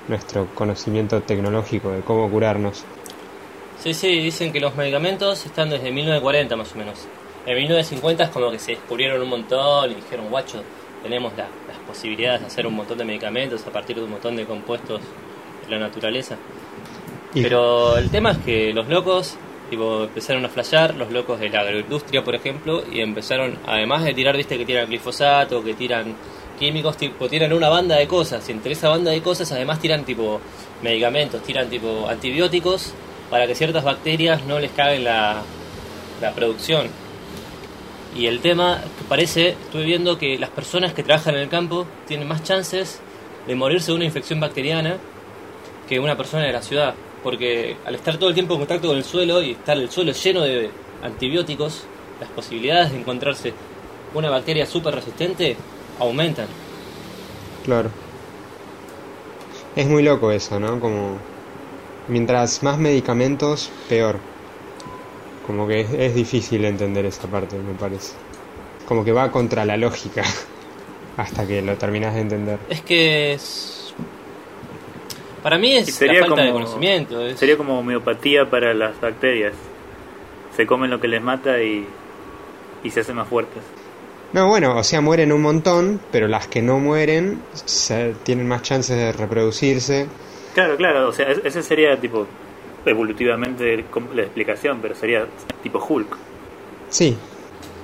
nuestro 0.10 0.48
conocimiento 0.56 1.22
tecnológico 1.22 1.92
de 1.92 2.02
cómo 2.02 2.30
curarnos. 2.30 2.84
Sí, 3.82 3.94
sí, 3.94 4.08
dicen 4.20 4.52
que 4.52 4.60
los 4.60 4.76
medicamentos 4.76 5.46
están 5.46 5.70
desde 5.70 5.92
1940 5.92 6.56
más 6.58 6.74
o 6.74 6.78
menos. 6.78 7.08
En 7.46 7.56
1950 7.56 8.26
es 8.26 8.30
como 8.30 8.52
que 8.52 8.60
se 8.60 8.72
descubrieron 8.72 9.22
un 9.22 9.30
montón 9.30 9.92
y 9.92 9.96
dijeron, 9.96 10.30
guacho, 10.30 10.62
tenemos 11.02 11.32
la- 11.38 11.48
las 11.68 11.78
posibilidades 11.88 12.42
de 12.42 12.48
hacer 12.48 12.68
un 12.68 12.76
montón 12.76 12.98
de 12.98 13.06
medicamentos 13.06 13.66
a 13.66 13.72
partir 13.72 13.96
de 13.96 14.04
un 14.04 14.10
montón 14.12 14.36
de 14.36 14.46
compuestos 14.46 15.00
de 15.66 15.72
la 15.72 15.80
naturaleza. 15.80 16.36
Y- 17.34 17.44
Pero 17.44 17.96
el 17.98 18.10
tema 18.10 18.32
es 18.32 18.38
que 18.40 18.74
los 18.74 18.90
locos 18.90 19.38
tipo, 19.70 20.06
empezaron 20.06 20.44
a 20.46 20.50
flashear, 20.50 20.96
los 20.96 21.12
locos 21.12 21.40
de 21.40 21.48
la 21.50 21.60
agroindustria, 21.62 22.24
por 22.24 22.34
ejemplo, 22.34 22.82
y 22.92 23.02
empezaron, 23.02 23.56
además 23.68 24.04
de 24.04 24.16
tirar, 24.16 24.36
viste, 24.36 24.58
que 24.58 24.66
tiran 24.66 24.88
glifosato, 24.88 25.64
que 25.64 25.76
tiran 25.76 26.16
químicos 26.60 26.98
tipo 26.98 27.28
tiran 27.28 27.54
una 27.54 27.70
banda 27.70 27.96
de 27.96 28.08
cosas 28.08 28.48
y 28.50 28.52
entre 28.52 28.74
esa 28.74 28.90
banda 28.90 29.12
de 29.12 29.22
cosas 29.22 29.52
además 29.52 29.80
tiran 29.80 30.04
tipo 30.04 30.40
medicamentos, 30.84 31.42
tiran 31.42 31.70
tipo 31.70 32.08
antibióticos 32.08 32.94
para 33.30 33.48
que 33.48 33.56
ciertas 33.56 33.84
bacterias 33.84 34.44
no 34.46 34.60
les 34.60 34.72
caguen 34.72 35.06
la, 35.06 35.42
la 36.22 36.32
producción. 36.34 36.88
Y 38.16 38.26
el 38.26 38.40
tema 38.40 38.82
parece, 39.08 39.50
estuve 39.50 39.84
viendo 39.84 40.18
que 40.18 40.38
las 40.38 40.50
personas 40.50 40.94
que 40.94 41.04
trabajan 41.04 41.36
en 41.36 41.42
el 41.42 41.50
campo 41.50 41.86
tienen 42.08 42.28
más 42.28 42.44
chances 42.44 43.00
de 43.48 43.56
morirse 43.56 43.92
de 43.92 43.98
una 43.98 44.06
infección 44.06 44.40
bacteriana 44.40 44.98
que 45.88 46.00
una 46.00 46.18
persona 46.18 46.44
de 46.44 46.52
la 46.52 46.62
ciudad. 46.62 46.96
Porque 47.24 47.78
al 47.86 47.96
estar 47.96 48.18
todo 48.18 48.30
el 48.30 48.36
tiempo 48.36 48.54
en 48.54 48.62
contacto 48.62 48.88
con 48.88 48.98
el 48.98 49.04
suelo 49.04 49.42
y 49.42 49.52
estar 49.52 49.78
el 49.78 49.92
suelo 49.92 50.12
lleno 50.12 50.42
de 50.42 50.70
antibióticos, 51.04 51.84
las 52.20 52.30
posibilidades 52.30 52.92
de 52.92 53.00
encontrarse 53.00 53.54
una 54.14 54.30
bacteria 54.30 54.66
súper 54.66 54.96
resistente 54.96 55.56
aumentan. 56.00 56.48
Claro. 57.66 57.90
Es 59.76 59.88
muy 59.88 60.04
loco 60.04 60.32
eso, 60.32 60.60
¿no? 60.60 60.80
Como 60.80 61.18
mientras 62.08 62.64
más 62.64 62.78
medicamentos, 62.78 63.70
peor. 63.88 64.18
Como 65.46 65.68
que 65.68 65.82
es, 65.82 65.92
es 65.94 66.16
difícil 66.16 66.66
entender 66.66 67.06
esa 67.06 67.28
parte, 67.28 67.58
me 67.58 67.74
parece. 67.74 68.14
Como 68.88 69.04
que 69.06 69.12
va 69.12 69.32
contra 69.32 69.66
la 69.66 69.78
lógica 69.78 70.24
hasta 71.18 71.46
que 71.48 71.62
lo 71.62 71.76
terminas 71.76 72.16
de 72.16 72.22
entender. 72.22 72.60
Es 72.70 72.82
que 72.82 73.34
es... 73.34 73.94
Para 75.44 75.58
mí 75.58 75.74
es 75.78 75.94
sería 75.96 76.22
la 76.22 76.28
falta 76.28 76.42
de 76.44 76.52
como- 76.52 76.66
conocimiento. 76.66 77.22
es- 77.26 77.40
Sería 77.40 77.56
como 77.58 77.80
homeopatía 77.80 78.50
para 78.50 78.74
las 78.74 79.00
bacterias. 79.00 79.54
Se 80.56 80.66
comen 80.66 80.90
lo 80.90 81.00
que 81.00 81.08
les 81.08 81.22
mata 81.22 81.62
y, 81.62 81.88
y 82.84 82.90
se 82.90 83.00
hacen 83.02 83.16
más 83.16 83.28
fuertes. 83.28 83.64
No, 84.34 84.48
bueno, 84.48 84.78
o 84.78 84.84
sea, 84.84 85.02
mueren 85.02 85.32
un 85.32 85.42
montón, 85.42 86.00
pero 86.12 86.28
las 86.28 86.48
que 86.48 86.62
no 86.62 86.78
mueren 86.80 87.42
se- 87.66 88.14
tienen 88.24 88.48
más 88.48 88.62
chances 88.62 88.96
de 88.96 89.12
reproducirse. 89.12 90.08
Claro, 90.54 90.78
claro, 90.78 91.10
o 91.10 91.14
sea, 91.14 91.30
es- 91.32 91.42
ese 91.44 91.64
sería 91.64 92.00
tipo 92.00 92.28
evolutivamente 92.86 93.86
com- 93.90 94.08
la 94.14 94.24
explicación, 94.24 94.80
pero 94.82 94.96
sería 94.96 95.26
tipo 95.64 95.84
Hulk. 95.88 96.18
Sí, 96.90 97.16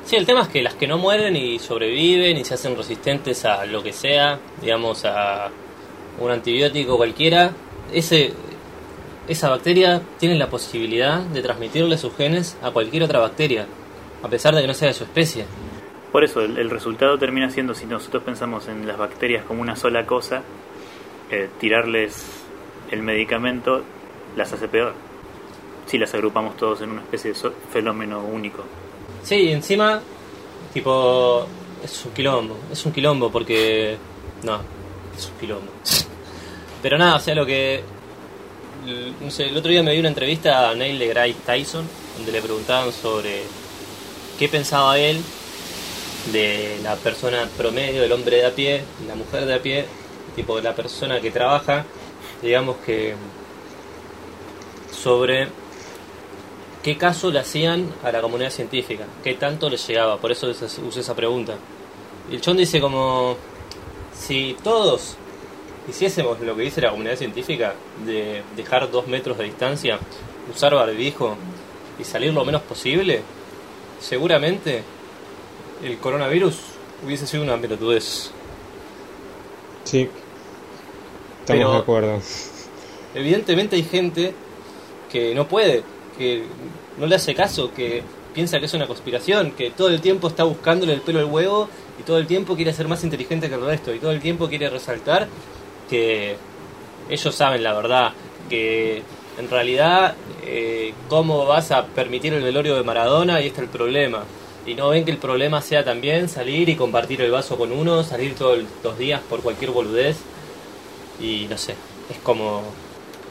Sí, 0.05 0.15
el 0.17 0.27
tema 0.27 0.43
es 0.43 0.49
que 0.49 0.61
las 0.61 0.75
que 0.75 0.85
no 0.85 0.99
mueren 0.99 1.35
y 1.35 1.57
sobreviven 1.57 2.37
y 2.37 2.45
se 2.45 2.53
hacen 2.53 2.77
resistentes 2.77 3.43
a 3.43 3.65
lo 3.65 3.81
que 3.81 3.91
sea, 3.91 4.37
digamos 4.61 5.03
a 5.03 5.49
un 6.19 6.29
antibiótico 6.29 6.95
cualquiera, 6.95 7.49
ese, 7.91 8.31
esa 9.27 9.49
bacteria 9.49 9.99
tiene 10.19 10.35
la 10.35 10.47
posibilidad 10.47 11.21
de 11.21 11.41
transmitirle 11.41 11.97
sus 11.97 12.15
genes 12.15 12.55
a 12.61 12.69
cualquier 12.69 13.01
otra 13.01 13.17
bacteria, 13.17 13.65
a 14.21 14.27
pesar 14.29 14.53
de 14.53 14.61
que 14.61 14.67
no 14.67 14.75
sea 14.75 14.89
de 14.89 14.93
su 14.93 15.05
especie. 15.05 15.45
Por 16.15 16.23
eso, 16.23 16.39
el, 16.39 16.69
resultado 16.69 17.17
termina 17.17 17.49
siendo, 17.49 17.75
si 17.75 17.85
nosotros 17.85 18.23
pensamos 18.23 18.69
en 18.69 18.87
las 18.87 18.97
bacterias 18.97 19.43
como 19.43 19.61
una 19.61 19.75
sola 19.75 20.05
cosa, 20.05 20.43
eh, 21.29 21.49
tirarles 21.59 22.25
el 22.89 23.01
medicamento 23.01 23.83
las 24.37 24.53
hace 24.53 24.69
peor. 24.69 24.93
Si 25.85 25.97
las 25.97 26.13
agrupamos 26.13 26.55
todos 26.55 26.79
en 26.79 26.91
una 26.91 27.01
especie 27.01 27.33
de 27.33 27.51
fenómeno 27.69 28.21
único. 28.21 28.63
Sí, 29.23 29.51
encima, 29.51 29.99
tipo, 30.73 31.45
es 31.83 32.05
un 32.05 32.13
quilombo, 32.13 32.59
es 32.71 32.85
un 32.85 32.93
quilombo 32.93 33.29
porque... 33.29 33.97
No, 34.43 34.61
es 35.17 35.25
un 35.27 35.37
quilombo. 35.37 35.71
Pero 36.81 36.97
nada, 36.97 37.17
o 37.17 37.19
sea, 37.19 37.35
lo 37.35 37.45
que... 37.45 37.83
el 38.87 39.57
otro 39.57 39.69
día 39.69 39.83
me 39.83 39.91
vi 39.91 39.99
una 39.99 40.07
entrevista 40.07 40.69
a 40.69 40.75
Neil 40.75 40.97
deGrasse 40.97 41.35
Tyson, 41.45 41.85
donde 42.15 42.31
le 42.31 42.41
preguntaban 42.41 42.93
sobre 42.93 43.41
qué 44.39 44.47
pensaba 44.47 44.97
él 44.97 45.19
de 46.31 46.79
la 46.83 46.95
persona 46.95 47.47
promedio, 47.57 48.01
del 48.01 48.11
hombre 48.11 48.37
de 48.37 48.45
a 48.45 48.51
pie, 48.51 48.83
la 49.07 49.15
mujer 49.15 49.45
de 49.45 49.53
a 49.53 49.61
pie, 49.61 49.85
tipo 50.35 50.59
la 50.59 50.75
persona 50.75 51.21
que 51.21 51.31
trabaja, 51.31 51.85
digamos 52.41 52.77
que 52.85 53.15
sobre 54.91 55.47
qué 56.83 56.97
caso 56.97 57.31
le 57.31 57.39
hacían 57.39 57.91
a 58.03 58.11
la 58.11 58.21
comunidad 58.21 58.49
científica, 58.49 59.05
qué 59.23 59.35
tanto 59.35 59.69
le 59.69 59.77
llegaba, 59.77 60.17
por 60.17 60.31
eso 60.31 60.47
usé 60.47 60.99
esa 60.99 61.15
pregunta. 61.15 61.55
Y 62.29 62.35
el 62.35 62.41
chon 62.41 62.57
dice 62.57 62.79
como, 62.79 63.37
si 64.13 64.55
todos 64.63 65.15
hiciésemos 65.87 66.39
lo 66.39 66.55
que 66.55 66.63
dice 66.63 66.81
la 66.81 66.91
comunidad 66.91 67.17
científica, 67.17 67.75
de 68.05 68.41
dejar 68.55 68.89
dos 68.89 69.07
metros 69.07 69.37
de 69.37 69.45
distancia, 69.45 69.99
usar 70.53 70.73
barbijo 70.73 71.37
y 71.99 72.03
salir 72.03 72.33
lo 72.33 72.43
menos 72.43 72.61
posible, 72.63 73.21
seguramente 73.99 74.83
el 75.85 75.97
coronavirus 75.99 76.55
hubiese 77.05 77.27
sido 77.27 77.43
una 77.43 77.57
pelotudez. 77.57 78.31
sí. 79.83 80.09
Estamos 81.41 81.59
Pero- 81.61 81.71
de 81.73 81.77
acuerdo. 81.77 82.19
Evidentemente 83.13 83.75
hay 83.75 83.83
gente 83.83 84.33
que 85.11 85.35
no 85.35 85.47
puede, 85.47 85.83
que 86.17 86.43
no 86.97 87.05
le 87.05 87.15
hace 87.15 87.35
caso, 87.35 87.71
que 87.71 88.01
piensa 88.33 88.59
que 88.59 88.65
es 88.65 88.73
una 88.73 88.87
conspiración, 88.87 89.51
que 89.51 89.69
todo 89.69 89.89
el 89.89 90.01
tiempo 90.01 90.27
está 90.27 90.43
buscándole 90.43 90.93
el 90.93 91.01
pelo 91.01 91.19
al 91.19 91.25
huevo 91.25 91.69
y 91.99 92.03
todo 92.03 92.17
el 92.17 92.25
tiempo 92.25 92.55
quiere 92.55 92.73
ser 92.73 92.87
más 92.87 93.03
inteligente 93.03 93.47
que 93.47 93.53
el 93.55 93.61
resto 93.63 93.93
y 93.93 93.99
todo 93.99 94.09
el 94.11 94.19
tiempo 94.21 94.49
quiere 94.49 94.69
resaltar 94.71 95.27
que 95.87 96.35
ellos 97.09 97.35
saben 97.35 97.63
la 97.63 97.73
verdad, 97.73 98.11
que 98.49 99.03
en 99.37 99.49
realidad 99.49 100.15
eh, 100.43 100.95
cómo 101.09 101.45
vas 101.45 101.69
a 101.71 101.85
permitir 101.85 102.33
el 102.33 102.41
velorio 102.43 102.75
de 102.75 102.83
Maradona 102.83 103.39
y 103.39 103.47
este 103.47 103.61
es 103.61 103.67
el 103.67 103.69
problema. 103.69 104.23
Y 104.65 104.73
no 104.73 104.89
ven 104.89 105.05
que 105.05 105.11
el 105.11 105.17
problema 105.17 105.61
sea 105.61 105.83
también 105.83 106.27
salir 106.27 106.69
y 106.69 106.75
compartir 106.75 107.21
el 107.21 107.31
vaso 107.31 107.57
con 107.57 107.71
uno, 107.71 108.03
salir 108.03 108.35
todos 108.35 108.63
los 108.83 108.97
días 108.97 109.21
por 109.29 109.41
cualquier 109.41 109.71
boludez. 109.71 110.17
Y 111.19 111.45
no 111.49 111.57
sé, 111.57 111.75
es 112.09 112.17
como, 112.23 112.63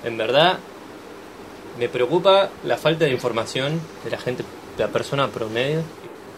en 0.04 0.16
verdad, 0.16 0.58
me 1.78 1.88
preocupa 1.88 2.50
la 2.64 2.76
falta 2.76 3.04
de 3.04 3.10
información 3.10 3.80
de 4.04 4.10
la 4.10 4.18
gente, 4.18 4.44
de 4.76 4.84
la 4.84 4.90
persona 4.90 5.28
promedio. 5.28 5.82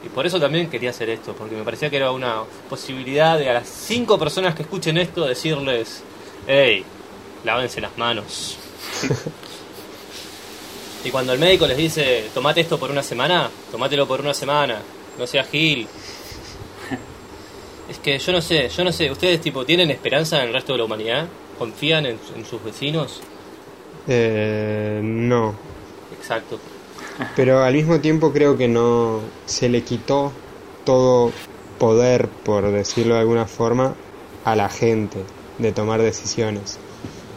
Y 0.05 0.09
por 0.09 0.25
eso 0.25 0.41
también 0.41 0.71
quería 0.71 0.91
hacer 0.91 1.11
esto, 1.11 1.35
porque 1.35 1.57
me 1.57 1.65
parecía 1.65 1.91
que 1.91 1.97
era 1.97 2.13
una 2.13 2.43
posibilidad 2.71 3.39
de 3.39 3.51
a 3.51 3.55
las 3.55 3.69
cinco 3.69 4.19
personas 4.19 4.55
que 4.55 4.63
escuchen 4.63 4.97
esto 4.99 5.25
decirles, 5.27 6.03
hey, 6.47 6.85
lávense 7.45 7.81
las 7.81 7.97
manos. 7.99 8.57
y 11.07 11.11
cuando 11.11 11.33
el 11.33 11.39
médico 11.39 11.67
les 11.67 11.77
dice, 11.77 12.25
tomate 12.35 12.63
esto 12.63 12.79
por 12.79 12.91
una 12.91 13.03
semana, 13.03 13.49
tomátelo 13.71 14.09
por 14.09 14.21
una 14.21 14.35
semana, 14.35 14.79
no 15.19 15.27
sea 15.27 15.45
gil. 15.45 15.87
Es 17.89 17.99
que 18.01 18.19
yo 18.19 18.33
no 18.33 18.41
sé, 18.41 18.69
yo 18.69 18.83
no 18.83 18.91
sé, 18.91 19.09
¿ustedes 19.11 19.41
tipo 19.41 19.65
tienen 19.65 19.91
esperanza 19.93 20.43
en 20.43 20.49
el 20.49 20.53
resto 20.53 20.73
de 20.73 20.79
la 20.79 20.85
humanidad? 20.85 21.29
¿Confían 21.57 22.07
en, 22.07 22.19
en 22.35 22.45
sus 22.45 22.63
vecinos? 22.65 23.21
Eh, 24.09 25.01
no, 25.03 25.55
Exacto. 26.19 26.59
pero 27.37 27.63
al 27.63 27.75
mismo 27.75 28.01
tiempo 28.01 28.33
creo 28.33 28.57
que 28.57 28.67
no 28.67 29.21
se 29.47 29.69
le 29.69 29.83
quitó 29.83 30.33
todo 30.85 31.31
poder, 31.79 32.29
por 32.29 32.71
decirlo 32.73 33.15
de 33.15 33.21
alguna 33.21 33.47
forma, 33.47 33.95
a 34.45 34.57
la 34.57 34.69
gente 34.69 35.19
de 35.59 35.71
tomar 35.73 36.03
decisiones. 36.03 36.79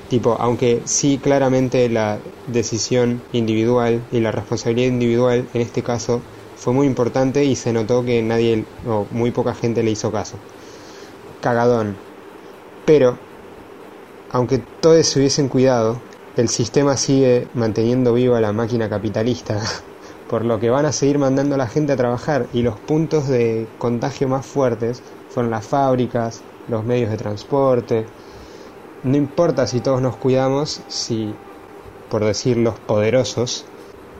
Tipo, 0.09 0.35
aunque 0.39 0.81
sí 0.85 1.19
claramente 1.21 1.87
la 1.87 2.17
decisión 2.47 3.21
individual 3.31 4.01
y 4.11 4.19
la 4.19 4.31
responsabilidad 4.31 4.87
individual 4.87 5.47
en 5.53 5.61
este 5.61 5.83
caso 5.83 6.21
fue 6.57 6.73
muy 6.73 6.87
importante 6.87 7.45
y 7.45 7.55
se 7.55 7.71
notó 7.71 8.03
que 8.03 8.21
nadie 8.21 8.65
o 8.87 9.05
muy 9.11 9.31
poca 9.31 9.53
gente 9.53 9.83
le 9.83 9.91
hizo 9.91 10.11
caso. 10.11 10.37
Cagadón. 11.41 11.95
Pero, 12.85 13.17
aunque 14.31 14.59
todos 14.81 15.05
se 15.05 15.19
hubiesen 15.19 15.47
cuidado, 15.47 16.01
el 16.35 16.49
sistema 16.49 16.97
sigue 16.97 17.47
manteniendo 17.53 18.13
viva 18.13 18.41
la 18.41 18.51
máquina 18.51 18.89
capitalista, 18.89 19.61
por 20.29 20.43
lo 20.43 20.59
que 20.59 20.69
van 20.69 20.85
a 20.85 20.91
seguir 20.91 21.19
mandando 21.19 21.55
a 21.55 21.59
la 21.59 21.67
gente 21.67 21.93
a 21.93 21.97
trabajar 21.97 22.47
y 22.51 22.63
los 22.63 22.79
puntos 22.79 23.27
de 23.27 23.67
contagio 23.77 24.27
más 24.27 24.45
fuertes 24.45 25.03
fueron 25.29 25.51
las 25.51 25.65
fábricas, 25.65 26.41
los 26.67 26.83
medios 26.83 27.11
de 27.11 27.17
transporte. 27.17 28.05
No 29.03 29.15
importa 29.17 29.65
si 29.67 29.79
todos 29.79 30.01
nos 30.01 30.17
cuidamos, 30.17 30.81
si, 30.87 31.33
por 32.09 32.25
decir 32.25 32.57
los 32.57 32.77
poderosos, 32.79 33.65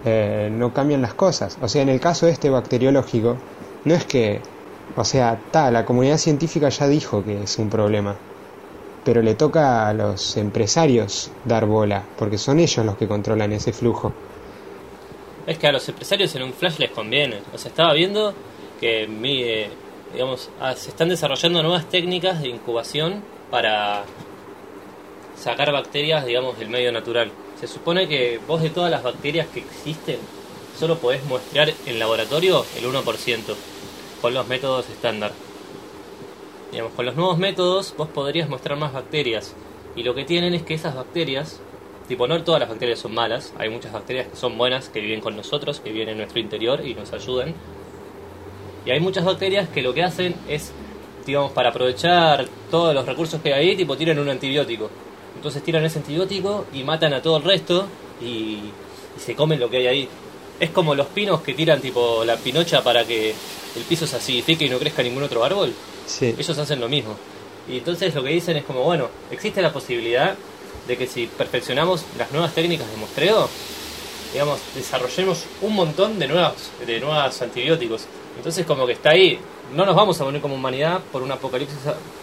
eh, 0.06 0.50
no 0.52 0.74
cambian 0.74 1.02
las 1.02 1.14
cosas. 1.14 1.58
O 1.62 1.68
sea, 1.68 1.82
en 1.82 1.90
el 1.90 2.00
caso 2.00 2.28
este 2.28 2.50
bacteriológico, 2.50 3.38
no 3.84 3.94
es 3.94 4.06
que, 4.06 4.42
o 4.96 5.04
sea, 5.04 5.40
ta, 5.52 5.70
la 5.72 5.86
comunidad 5.86 6.18
científica 6.18 6.70
ya 6.70 6.88
dijo 6.88 7.24
que 7.24 7.44
es 7.44 7.58
un 7.58 7.70
problema, 7.70 8.16
pero 9.04 9.22
le 9.22 9.36
toca 9.36 9.88
a 9.88 9.94
los 9.94 10.38
empresarios 10.38 11.32
dar 11.44 11.66
bola, 11.66 12.04
porque 12.18 12.38
son 12.38 12.60
ellos 12.60 12.86
los 12.86 12.96
que 12.96 13.08
controlan 13.08 13.52
ese 13.52 13.74
flujo. 13.74 14.14
Es 15.46 15.58
que 15.58 15.68
a 15.68 15.72
los 15.72 15.88
empresarios 15.90 16.34
en 16.36 16.44
un 16.44 16.54
flash 16.54 16.78
les 16.80 16.92
conviene. 16.92 17.42
O 17.54 17.58
sea, 17.58 17.70
estaba 17.70 17.94
viendo 17.94 18.34
que 18.80 19.04
eh, 19.04 19.70
digamos, 20.14 20.50
ah, 20.60 20.74
se 20.76 20.90
están 20.90 21.10
desarrollando 21.10 21.62
nuevas 21.64 21.90
técnicas 21.90 22.42
de 22.42 22.50
incubación 22.50 23.22
para 23.52 24.04
sacar 25.40 25.72
bacterias, 25.72 26.26
digamos, 26.26 26.60
del 26.60 26.70
medio 26.70 26.92
natural. 26.92 27.32
Se 27.60 27.68
supone 27.68 28.08
que 28.08 28.40
vos 28.48 28.62
de 28.62 28.70
todas 28.70 28.92
las 28.92 29.04
bacterias 29.04 29.48
que 29.48 29.60
existen, 29.60 30.18
solo 30.78 30.98
podés 30.98 31.24
muestrear 31.26 31.74
en 31.86 32.00
laboratorio 32.00 32.66
el 32.78 32.86
1% 32.86 33.56
con 34.22 34.34
los 34.34 34.48
métodos 34.48 34.90
estándar. 34.90 35.32
Digamos, 36.72 36.94
con 36.94 37.06
los 37.06 37.16
nuevos 37.16 37.38
métodos 37.38 37.96
vos 37.98 38.10
podrías 38.10 38.50
mostrar 38.50 38.78
más 38.78 38.94
bacterias. 38.94 39.56
Y 39.96 40.04
lo 40.04 40.14
que 40.14 40.26
tienen 40.26 40.54
es 40.54 40.64
que 40.64 40.74
esas 40.74 40.96
bacterias, 40.96 41.60
tipo, 42.08 42.28
no 42.28 42.44
todas 42.44 42.60
las 42.60 42.70
bacterias 42.70 43.00
son 43.00 43.14
malas, 43.14 43.54
hay 43.58 43.70
muchas 43.70 43.92
bacterias 43.92 44.28
que 44.28 44.36
son 44.36 44.58
buenas, 44.58 44.90
que 44.90 45.00
viven 45.00 45.22
con 45.22 45.36
nosotros, 45.36 45.80
que 45.80 45.92
viven 45.92 46.10
en 46.10 46.18
nuestro 46.18 46.40
interior 46.40 46.86
y 46.86 46.94
nos 46.94 47.12
ayudan. 47.14 47.56
Y 48.86 48.92
hay 48.92 49.00
muchas 49.00 49.26
bacterias 49.26 49.70
que 49.70 49.82
lo 49.82 49.94
que 49.94 50.04
hacen 50.04 50.36
es, 50.48 50.72
digamos, 51.26 51.52
para 51.52 51.70
aprovechar 51.70 52.48
todos 52.70 52.94
los 52.94 53.06
recursos 53.06 53.42
que 53.42 53.54
hay 53.54 53.76
tipo, 53.76 53.98
tiran 53.98 54.20
un 54.20 54.30
antibiótico. 54.30 54.90
Entonces 55.36 55.64
tiran 55.64 55.86
ese 55.86 56.00
antibiótico 56.00 56.66
y 56.74 56.84
matan 56.84 57.14
a 57.14 57.22
todo 57.22 57.38
el 57.38 57.44
resto 57.44 57.88
y, 58.22 58.26
y 58.26 58.72
se 59.20 59.36
comen 59.36 59.60
lo 59.60 59.70
que 59.70 59.78
hay 59.78 59.88
ahí. 59.88 60.10
Es 60.60 60.72
como 60.72 60.96
los 60.96 61.08
pinos 61.08 61.42
que 61.42 61.54
tiran, 61.54 61.80
tipo, 61.80 62.26
la 62.26 62.36
pinocha 62.36 62.84
para 62.84 63.06
que 63.06 63.34
el 63.76 63.84
piso 63.84 64.06
se 64.06 64.18
acidifique 64.18 64.66
y 64.66 64.70
no 64.70 64.78
crezca 64.78 65.04
ningún 65.04 65.24
otro 65.24 65.44
árbol. 65.44 65.74
Sí. 66.06 66.36
Ellos 66.38 66.58
hacen 66.58 66.80
lo 66.80 66.90
mismo. 66.90 67.16
Y 67.70 67.78
entonces 67.78 68.14
lo 68.16 68.24
que 68.24 68.30
dicen 68.30 68.58
es 68.58 68.64
como, 68.64 68.84
bueno, 68.84 69.08
existe 69.32 69.62
la 69.62 69.72
posibilidad 69.72 70.36
de 70.88 70.98
que 70.98 71.06
si 71.06 71.28
perfeccionamos 71.28 72.04
las 72.18 72.32
nuevas 72.32 72.54
técnicas 72.54 72.90
de 72.90 72.98
muestreo, 72.98 73.48
digamos, 74.34 74.60
desarrollemos 74.76 75.46
un 75.62 75.76
montón 75.76 76.18
de 76.20 76.28
nuevos, 76.28 76.72
de 76.86 77.00
nuevos 77.00 77.42
antibióticos. 77.42 78.06
Entonces 78.38 78.66
como 78.66 78.88
que 78.88 78.94
está 78.94 79.12
ahí, 79.12 79.40
no 79.76 79.86
nos 79.86 79.96
vamos 79.96 80.20
a 80.20 80.24
morir 80.24 80.42
como 80.42 80.56
humanidad 80.56 81.02
por 81.12 81.22
un 81.22 81.32
apocalipsis 81.32 81.78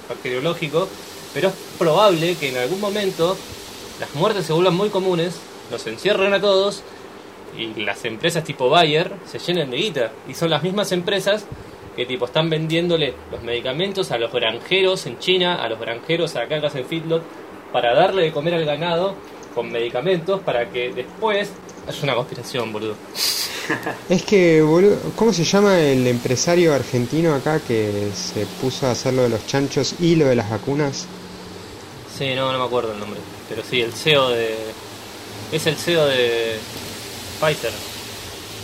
bacteriológico, 0.09 0.89
pero 1.37 1.49
es 1.49 1.55
probable 1.79 2.35
que 2.37 2.49
en 2.49 2.57
algún 2.57 2.81
momento 2.81 3.37
las 4.01 4.15
muertes 4.15 4.47
se 4.47 4.55
vuelvan 4.55 4.75
muy 4.75 4.89
comunes, 4.89 5.39
nos 5.71 5.87
encierren 5.87 6.33
a 6.33 6.41
todos 6.41 6.83
y 7.59 7.79
las 7.83 8.07
empresas 8.07 8.43
tipo 8.43 8.71
Bayer 8.71 9.13
se 9.27 9.39
llenen 9.39 9.71
de 9.71 9.77
guita. 9.77 10.13
Y 10.27 10.33
son 10.33 10.49
las 10.49 10.63
mismas 10.63 10.93
empresas 10.93 11.45
que 11.95 12.07
tipo 12.07 12.25
están 12.25 12.49
vendiéndole 12.49 13.13
los 13.31 13.43
medicamentos 13.43 14.13
a 14.13 14.19
los 14.19 14.33
granjeros 14.33 15.05
en 15.05 15.19
China, 15.19 15.57
a 15.63 15.69
los 15.69 15.79
granjeros 15.79 16.37
acá 16.37 16.57
hacen 16.67 16.87
feedlot, 16.87 17.23
para 17.71 17.93
darle 17.95 18.23
de 18.23 18.33
comer 18.33 18.55
al 18.55 18.65
ganado 18.65 19.15
con 19.55 19.71
medicamentos 19.71 20.41
para 20.41 20.71
que 20.71 20.91
después 20.95 21.51
haya 21.87 22.03
una 22.03 22.15
conspiración, 22.15 22.73
boludo. 22.73 22.95
Es 24.09 24.23
que, 24.23 24.63
boludo, 24.63 24.97
¿cómo 25.17 25.35
se 25.35 25.45
llama 25.45 25.81
el 25.81 26.07
empresario 26.07 26.73
argentino 26.73 27.35
acá 27.35 27.61
que 27.61 28.11
se 28.15 28.47
puso 28.63 28.87
a 28.87 28.93
hacer 28.93 29.13
lo 29.13 29.25
de 29.25 29.29
los 29.29 29.47
chanchos 29.47 29.97
y 30.01 30.17
lo 30.17 30.25
de 30.25 30.37
las 30.37 30.49
vacunas? 30.49 31.07
Sí, 32.17 32.35
no, 32.35 32.51
no 32.51 32.59
me 32.59 32.65
acuerdo 32.65 32.93
el 32.93 33.01
nombre. 33.01 33.21
Pero 33.49 33.63
sí, 33.63 33.81
el 33.83 33.93
CEO 33.93 34.31
de... 34.31 34.55
Es 35.53 35.67
el 35.67 35.77
CEO 35.77 36.07
de 36.07 36.57
Pfizer. 37.41 37.73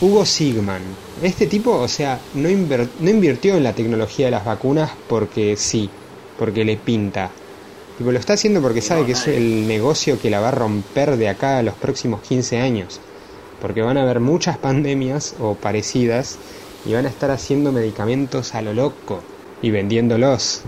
Hugo 0.00 0.24
Sigman. 0.24 0.82
Este 1.22 1.46
tipo, 1.46 1.72
o 1.72 1.86
sea, 1.86 2.18
no, 2.34 2.48
invirtió 2.48 3.54
en 3.54 3.62
la 3.62 3.74
tecnología 3.74 4.26
de 4.26 4.32
las 4.32 4.44
vacunas 4.44 4.90
porque 5.08 5.56
sí, 5.56 5.90
porque 6.38 6.64
le 6.64 6.76
pinta. 6.76 7.30
Tipo, 7.98 8.10
lo 8.10 8.18
está 8.18 8.32
haciendo 8.32 8.62
porque 8.62 8.80
sabe 8.80 9.02
No, 9.02 9.06
que 9.06 9.12
es 9.12 9.28
el 9.28 9.68
negocio 9.68 10.18
que 10.20 10.30
la 10.30 10.40
va 10.40 10.48
a 10.48 10.52
romper 10.52 11.16
de 11.16 11.28
acá 11.28 11.58
a 11.58 11.62
los 11.62 11.74
próximos 11.74 12.22
15 12.22 12.58
años. 12.58 13.00
Porque 13.60 13.82
van 13.82 13.98
a 13.98 14.02
haber 14.02 14.18
muchas 14.18 14.58
pandemias 14.58 15.36
o 15.38 15.54
parecidas 15.54 16.38
y 16.84 16.94
van 16.94 17.06
a 17.06 17.10
estar 17.10 17.30
haciendo 17.30 17.70
medicamentos 17.70 18.54
a 18.54 18.62
lo 18.62 18.72
loco 18.72 19.20
y 19.60 19.70
vendiéndolos 19.70 20.62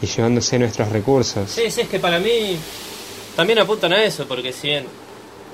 y 0.00 0.06
llevándose 0.06 0.58
nuestros 0.58 0.90
recursos. 0.90 1.50
Sí, 1.50 1.70
sí, 1.70 1.82
es 1.82 1.88
que 1.88 1.98
para 1.98 2.18
mí 2.18 2.56
también 3.34 3.58
apuntan 3.58 3.92
a 3.92 4.04
eso, 4.04 4.26
porque 4.26 4.52
si 4.52 4.68
bien 4.68 4.86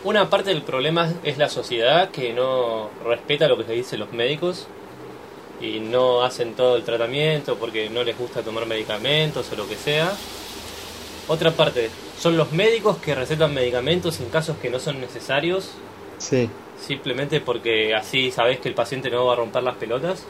una 0.05 0.29
parte 0.29 0.51
del 0.51 0.63
problema 0.63 1.13
es 1.23 1.39
la 1.39 1.49
sociedad 1.49 2.11
que 2.11 2.33
no 2.33 2.91
respeta 3.05 3.49
lo 3.49 3.57
que 3.57 3.65
se 3.65 3.73
dicen 3.73 4.01
los 4.01 4.13
médicos 4.13 4.67
y 5.61 5.79
no 5.79 6.25
hacen 6.25 6.55
todo 6.55 6.77
el 6.77 6.83
tratamiento 6.83 7.57
porque 7.57 7.89
no 7.89 8.03
les 8.03 8.19
gusta 8.19 8.43
tomar 8.43 8.67
medicamentos 8.67 9.47
o 9.53 9.57
lo 9.57 9.69
que 9.69 9.77
sea. 9.77 10.13
Otra 11.29 11.53
parte 11.53 11.89
son 12.19 12.37
los 12.37 12.51
médicos 12.51 12.99
que 12.99 13.15
recetan 13.15 13.55
medicamentos 13.55 14.19
en 14.21 14.29
casos 14.29 14.57
que 14.61 14.71
no 14.71 14.81
son 14.81 15.01
necesarios, 15.01 15.71
Sí, 16.23 16.49
simplemente 16.81 17.41
porque 17.41 17.95
así 17.95 18.31
sabes 18.31 18.61
que 18.61 18.69
el 18.69 18.75
paciente 18.75 19.11
no 19.11 19.27
va 19.27 19.33
a 19.33 19.37
romper 19.37 19.65
las 19.65 19.75
pelotas. 19.75 20.25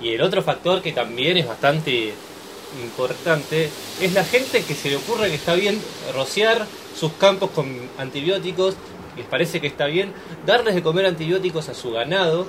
Y 0.00 0.10
el 0.10 0.22
otro 0.22 0.40
factor 0.42 0.82
que 0.82 0.92
también 0.92 1.36
es 1.36 1.48
bastante 1.48 2.14
importante 2.82 3.70
es 4.00 4.12
la 4.12 4.24
gente 4.24 4.62
que 4.62 4.74
se 4.74 4.90
le 4.90 4.96
ocurre 4.96 5.28
que 5.28 5.34
está 5.34 5.54
bien 5.54 5.80
rociar 6.14 6.66
sus 6.94 7.12
campos 7.12 7.50
con 7.50 7.66
antibióticos, 7.98 8.76
les 9.16 9.26
parece 9.26 9.60
que 9.60 9.66
está 9.66 9.86
bien 9.86 10.12
darles 10.46 10.74
de 10.74 10.82
comer 10.82 11.06
antibióticos 11.06 11.68
a 11.68 11.74
su 11.74 11.92
ganado, 11.92 12.46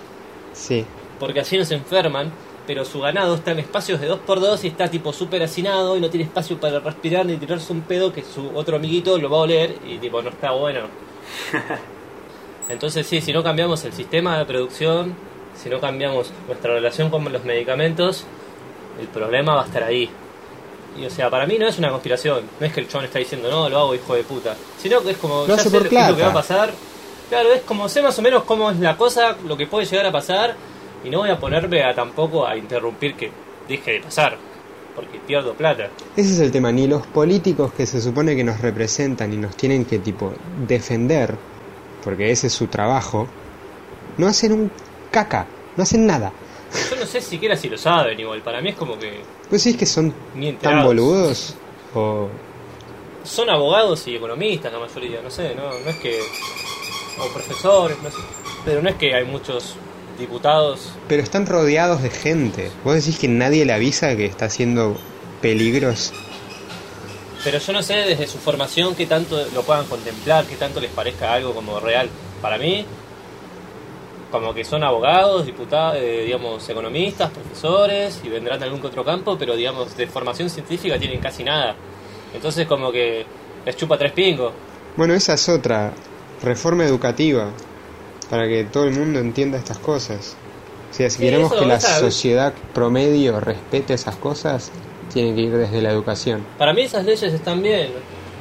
sí. 0.54 0.86
porque 1.20 1.40
así 1.40 1.58
no 1.58 1.66
se 1.66 1.76
enferman, 1.76 2.32
pero 2.66 2.86
su 2.86 3.00
ganado 3.00 3.36
está 3.36 3.52
en 3.52 3.60
espacios 3.60 4.02
de 4.02 4.10
2x2 4.10 4.64
y 4.64 4.68
está 4.68 4.88
tipo 4.88 5.14
súper 5.14 5.44
hacinado 5.44 5.98
y 5.98 6.02
no 6.02 6.10
tiene 6.10 6.26
espacio 6.26 6.60
para 6.60 6.80
respirar 6.80 7.26
ni 7.26 7.38
tirarse 7.38 7.72
un 7.72 7.82
pedo 7.82 8.12
que 8.12 8.24
su 8.24 8.52
otro 8.56 8.78
amiguito 8.78 9.18
lo 9.18 9.30
va 9.30 9.38
a 9.38 9.42
oler 9.42 9.76
y 9.88 9.98
tipo 9.98 10.22
no 10.22 10.30
está 10.30 10.52
bueno. 10.52 10.82
Entonces 12.70 13.06
sí, 13.06 13.22
si 13.22 13.32
no 13.32 13.44
cambiamos 13.44 13.84
el 13.86 13.94
sistema 13.94 14.40
de 14.40 14.46
producción, 14.46 15.16
si 15.56 15.70
no 15.70 15.80
cambiamos 15.80 16.32
nuestra 16.48 16.74
relación 16.74 17.10
con 17.10 17.32
los 17.32 17.44
medicamentos, 17.46 18.26
el 19.00 19.08
problema 19.08 19.56
va 19.56 19.64
a 19.64 19.66
estar 19.66 19.84
ahí. 19.84 20.10
Y 20.98 21.06
o 21.06 21.10
sea, 21.10 21.30
para 21.30 21.46
mí 21.46 21.58
no 21.58 21.68
es 21.68 21.78
una 21.78 21.90
conspiración, 21.90 22.44
no 22.60 22.66
es 22.66 22.72
que 22.74 22.80
el 22.80 22.88
chabón 22.88 23.06
está 23.06 23.20
diciendo 23.20 23.50
no, 23.52 23.68
lo 23.68 23.80
hago 23.80 23.96
hijo 23.96 24.16
de 24.16 24.24
puta, 24.24 24.56
sino 24.82 25.02
que 25.02 25.12
es 25.12 25.18
como 25.18 25.46
Lo 25.46 25.56
ya 25.58 25.64
sé 25.64 25.70
lo- 25.70 25.90
que 25.90 25.96
va 25.96 26.30
a 26.30 26.34
pasar. 26.34 26.72
Claro, 27.30 27.52
es 27.54 27.62
como 27.64 27.90
sé 27.90 28.02
más 28.02 28.18
o 28.18 28.22
menos 28.22 28.44
cómo 28.44 28.70
es 28.72 28.80
la 28.80 28.96
cosa, 28.96 29.36
lo 29.48 29.58
que 29.58 29.68
puede 29.68 29.86
llegar 29.86 30.06
a 30.06 30.12
pasar, 30.12 30.56
y 31.04 31.10
no 31.10 31.20
voy 31.20 31.30
a 31.32 31.38
ponerme 31.40 31.84
a 31.84 31.94
tampoco 31.94 32.48
a 32.48 32.56
interrumpir 32.56 33.16
que 33.16 33.32
deje 33.68 33.94
de 33.94 34.00
pasar, 34.02 34.38
porque 34.96 35.20
pierdo 35.26 35.54
plata. 35.54 35.90
Ese 36.16 36.34
es 36.34 36.40
el 36.40 36.52
tema, 36.52 36.72
ni 36.72 36.88
los 36.88 37.06
políticos 37.08 37.74
que 37.74 37.86
se 37.86 38.00
supone 38.00 38.36
que 38.36 38.44
nos 38.44 38.62
representan 38.62 39.34
y 39.34 39.38
nos 39.38 39.58
tienen 39.58 39.86
que 39.86 40.00
tipo 40.00 40.32
defender, 40.68 41.34
porque 42.04 42.32
ese 42.32 42.48
es 42.48 42.54
su 42.54 42.68
trabajo, 42.68 43.28
no 44.18 44.28
hacen 44.28 44.54
un 44.54 44.72
caca, 45.12 45.48
no 45.76 45.84
hacen 45.84 46.06
nada. 46.06 46.32
Yo 46.90 46.96
no 46.98 47.06
sé 47.06 47.22
siquiera 47.22 47.56
si 47.56 47.70
lo 47.70 47.78
saben 47.78 48.20
igual, 48.20 48.42
para 48.42 48.62
mí 48.62 48.70
es 48.70 48.76
como 48.76 48.98
que 48.98 49.22
Pues 49.50 49.62
sí 49.64 49.72
es 49.72 49.78
que 49.78 49.86
son 49.86 50.14
tan 50.62 50.84
boludos 50.84 51.56
o 51.94 52.30
Son 53.24 53.50
abogados 53.50 54.08
y 54.08 54.16
economistas 54.16 54.72
la 54.72 54.80
mayoría, 54.80 55.22
no 55.22 55.30
sé, 55.30 55.56
no, 55.56 55.70
no 55.70 55.90
es 55.90 55.98
que... 55.98 56.20
o 57.20 57.34
profesores, 57.34 57.98
no 58.04 58.12
sé, 58.12 58.18
pero 58.64 58.82
no 58.82 58.90
es 58.90 58.96
que 58.96 59.14
hay 59.16 59.26
muchos 59.26 59.76
diputados 60.18 60.94
pero 61.08 61.22
están 61.22 61.46
rodeados 61.46 62.02
de 62.02 62.10
gente. 62.10 62.72
Vos 62.84 62.96
decís 62.96 63.20
que 63.20 63.28
nadie 63.28 63.66
le 63.66 63.74
avisa 63.74 64.16
que 64.16 64.26
está 64.26 64.46
haciendo 64.46 64.98
peligros. 65.42 66.14
Pero 67.44 67.60
yo 67.60 67.74
no 67.74 67.84
sé 67.84 67.94
desde 67.94 68.26
su 68.26 68.40
formación 68.40 68.96
qué 68.96 69.06
tanto 69.06 69.46
lo 69.54 69.62
puedan 69.64 69.86
contemplar, 69.86 70.46
qué 70.46 70.56
tanto 70.56 70.80
les 70.80 70.90
parezca 70.90 71.34
algo 71.34 71.54
como 71.54 71.80
real. 71.80 72.10
Para 72.42 72.58
mí, 72.58 72.86
como 74.32 74.54
que 74.54 74.64
son 74.66 74.84
abogados, 74.84 75.46
diputados, 75.46 75.98
eh, 75.98 76.24
digamos, 76.26 76.68
economistas, 76.68 77.30
profesores, 77.32 78.20
y 78.24 78.30
vendrán 78.30 78.60
de 78.60 78.66
algún 78.66 78.82
que 78.82 78.88
otro 78.88 79.04
campo, 79.06 79.38
pero 79.38 79.56
digamos, 79.56 79.96
de 79.96 80.08
formación 80.08 80.50
científica 80.50 80.98
tienen 81.00 81.20
casi 81.20 81.44
nada. 81.44 81.76
Entonces 82.34 82.68
como 82.68 82.92
que 82.92 83.26
les 83.66 83.78
chupa 83.78 83.98
tres 83.98 84.12
pingos. 84.12 84.52
Bueno, 84.98 85.14
esa 85.14 85.34
es 85.36 85.48
otra 85.50 85.94
reforma 86.44 86.84
educativa 86.86 87.50
para 88.30 88.48
que 88.48 88.66
todo 88.66 88.86
el 88.86 88.92
mundo 88.94 89.20
entienda 89.20 89.58
estas 89.58 89.78
cosas. 89.78 90.36
O 90.92 90.94
sea, 90.94 91.10
si 91.10 91.18
Sí, 91.18 91.24
queremos 91.24 91.52
eso, 91.52 91.62
que 91.62 91.68
la 91.68 91.76
esa- 91.76 92.00
sociedad 92.00 92.54
promedio 92.74 93.40
respete 93.40 93.94
esas 93.94 94.16
cosas, 94.16 94.72
tiene 95.14 95.36
que 95.36 95.42
ir 95.42 95.56
desde 95.58 95.82
la 95.82 95.92
educación. 95.92 96.46
Para 96.58 96.74
mí 96.74 96.82
esas 96.82 97.06
leyes 97.06 97.32
están 97.34 97.62
bien. 97.62 97.90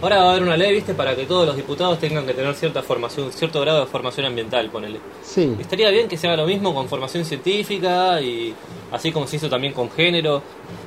Ahora 0.05 0.19
va 0.19 0.25
a 0.25 0.31
haber 0.33 0.43
una 0.43 0.59
ley, 0.59 0.71
viste, 0.75 0.93
para 0.93 1.17
que 1.17 1.25
todos 1.25 1.47
los 1.47 1.57
diputados 1.57 1.99
tengan 1.99 2.27
que 2.27 2.35
tener 2.35 2.55
cierta 2.55 2.83
formación, 2.83 3.33
cierto 3.33 3.59
grado 3.63 3.81
de 3.81 3.87
formación 3.87 4.27
ambiental, 4.27 4.69
ponele. 4.69 4.99
Sí, 5.23 5.57
Estaría 5.59 5.89
bien 5.89 6.09
que 6.09 6.19
se 6.19 6.27
haga 6.27 6.37
lo 6.37 6.47
mismo 6.47 6.75
con 6.75 6.91
formación 6.91 7.25
científica 7.25 8.21
y 8.21 8.55
así 8.93 9.11
como 9.13 9.27
se 9.27 9.37
hizo 9.37 9.49
también 9.49 9.73
con 9.73 9.91
género. 9.91 10.43